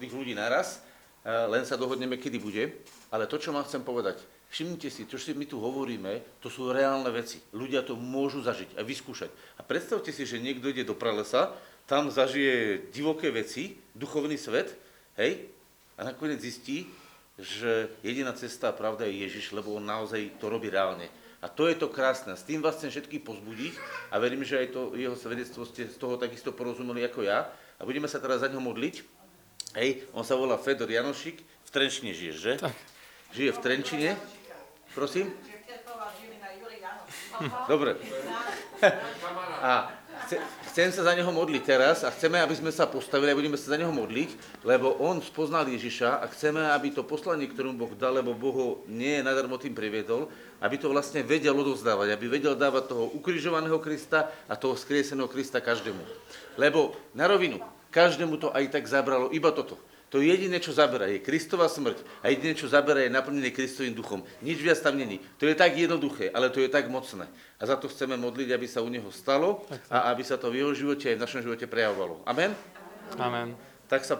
tých 0.03 0.11
ľudí 0.11 0.35
naraz, 0.35 0.83
len 1.25 1.65
sa 1.65 1.73
dohodneme, 1.73 2.21
kedy 2.21 2.37
bude. 2.37 2.63
Ale 3.09 3.25
to, 3.25 3.41
čo 3.41 3.49
vám 3.49 3.65
chcem 3.65 3.81
povedať, 3.81 4.21
všimnite 4.53 4.93
si, 4.93 5.09
čo 5.09 5.17
si 5.17 5.33
my 5.33 5.49
tu 5.49 5.57
hovoríme, 5.57 6.37
to 6.37 6.53
sú 6.53 6.69
reálne 6.69 7.09
veci. 7.09 7.41
Ľudia 7.49 7.81
to 7.81 7.97
môžu 7.97 8.45
zažiť 8.45 8.77
a 8.77 8.85
vyskúšať. 8.85 9.33
A 9.57 9.65
predstavte 9.65 10.13
si, 10.13 10.21
že 10.21 10.37
niekto 10.37 10.69
ide 10.69 10.85
do 10.85 10.93
pralesa, 10.93 11.55
tam 11.89 12.13
zažije 12.13 12.91
divoké 12.93 13.33
veci, 13.33 13.73
duchovný 13.97 14.37
svet, 14.37 14.77
hej, 15.17 15.49
a 15.97 16.05
nakoniec 16.05 16.43
zistí, 16.43 16.85
že 17.39 17.89
jediná 18.03 18.31
cesta 18.37 18.69
a 18.69 18.77
pravda 18.77 19.07
je 19.07 19.27
Ježiš, 19.27 19.51
lebo 19.51 19.75
on 19.75 19.83
naozaj 19.83 20.39
to 20.39 20.47
robí 20.47 20.69
reálne. 20.69 21.07
A 21.43 21.51
to 21.51 21.67
je 21.67 21.75
to 21.77 21.91
krásne. 21.91 22.33
S 22.33 22.47
tým 22.47 22.63
vás 22.63 22.79
chcem 22.79 22.89
všetkých 22.89 23.21
pozbudiť 23.21 23.73
a 24.09 24.17
verím, 24.17 24.41
že 24.41 24.65
aj 24.65 24.67
to 24.71 24.81
jeho 24.97 25.13
svedectvo 25.13 25.61
ste 25.67 25.85
z 25.89 25.97
toho 25.99 26.15
takisto 26.17 26.55
porozumeli 26.55 27.05
ako 27.05 27.21
ja. 27.27 27.45
A 27.79 27.81
budeme 27.83 28.07
sa 28.07 28.23
teraz 28.23 28.41
za 28.41 28.47
ňo 28.47 28.63
modliť. 28.63 28.95
Hej, 29.75 30.07
on 30.15 30.23
sa 30.23 30.39
volá 30.39 30.55
Fedor 30.55 30.87
Janošik, 30.87 31.43
v 31.43 31.69
Trenčine 31.69 32.15
žije, 32.15 32.33
že? 32.33 32.53
Tak. 32.63 32.75
Žije 33.35 33.51
v 33.51 33.59
Trenčine. 33.59 34.09
Prosím? 34.95 35.35
Dobre. 37.67 37.99
A 39.67 39.91
chcem 40.75 40.91
sa 40.91 41.07
za 41.07 41.15
neho 41.15 41.31
modliť 41.31 41.63
teraz 41.63 42.03
a 42.03 42.11
chceme, 42.11 42.35
aby 42.35 42.51
sme 42.51 42.67
sa 42.67 42.83
postavili 42.83 43.31
a 43.31 43.39
budeme 43.39 43.55
sa 43.55 43.71
za 43.71 43.79
neho 43.79 43.95
modliť, 43.95 44.59
lebo 44.67 44.99
on 44.99 45.23
spoznal 45.23 45.63
Ježiša 45.71 46.19
a 46.19 46.27
chceme, 46.27 46.59
aby 46.67 46.91
to 46.91 47.07
poslanie, 47.07 47.47
ktorú 47.47 47.71
Boh 47.71 47.95
dal, 47.95 48.19
lebo 48.19 48.35
Boh 48.35 48.51
ho 48.51 48.67
nie 48.91 49.23
nadarmo 49.23 49.55
tým 49.55 49.71
priviedol, 49.71 50.27
aby 50.59 50.75
to 50.75 50.91
vlastne 50.91 51.23
vedel 51.23 51.55
odovzdávať, 51.55 52.11
aby 52.11 52.27
vedel 52.27 52.59
dávať 52.59 52.91
toho 52.91 53.07
ukrižovaného 53.15 53.79
Krista 53.79 54.27
a 54.51 54.59
toho 54.59 54.75
skrieseného 54.75 55.31
Krista 55.31 55.63
každému. 55.63 56.03
Lebo 56.59 56.91
na 57.15 57.23
rovinu, 57.23 57.63
každému 57.87 58.35
to 58.35 58.51
aj 58.51 58.67
tak 58.67 58.83
zabralo 58.83 59.31
iba 59.31 59.55
toto. 59.55 59.79
To 60.13 60.21
jediné, 60.21 60.61
čo 60.61 60.69
zabera, 60.69 61.09
je 61.09 61.17
Kristova 61.17 61.65
smrť 61.65 62.05
a 62.21 62.29
jediné, 62.29 62.53
čo 62.53 62.69
zabera, 62.69 63.01
je 63.01 63.09
naplnené 63.09 63.49
Kristovým 63.49 63.97
duchom. 63.97 64.21
Nič 64.45 64.61
viac 64.61 64.77
tam 64.77 64.95
není. 64.95 65.17
To 65.41 65.49
je 65.49 65.57
tak 65.57 65.73
jednoduché, 65.73 66.29
ale 66.29 66.53
to 66.53 66.61
je 66.61 66.69
tak 66.69 66.85
mocné. 66.93 67.25
A 67.57 67.63
za 67.65 67.73
to 67.73 67.89
chceme 67.89 68.13
modliť, 68.13 68.53
aby 68.53 68.69
sa 68.69 68.85
u 68.85 68.89
neho 68.93 69.09
stalo 69.09 69.65
a 69.89 70.13
aby 70.13 70.21
sa 70.21 70.37
to 70.37 70.53
v 70.53 70.61
jeho 70.61 70.71
živote 70.77 71.09
aj 71.09 71.17
v 71.17 71.23
našom 71.25 71.41
živote 71.41 71.65
prejavovalo. 71.65 72.21
Amen? 72.29 72.53
Amen. 73.17 73.57
Tak 73.89 74.05
sa 74.05 74.13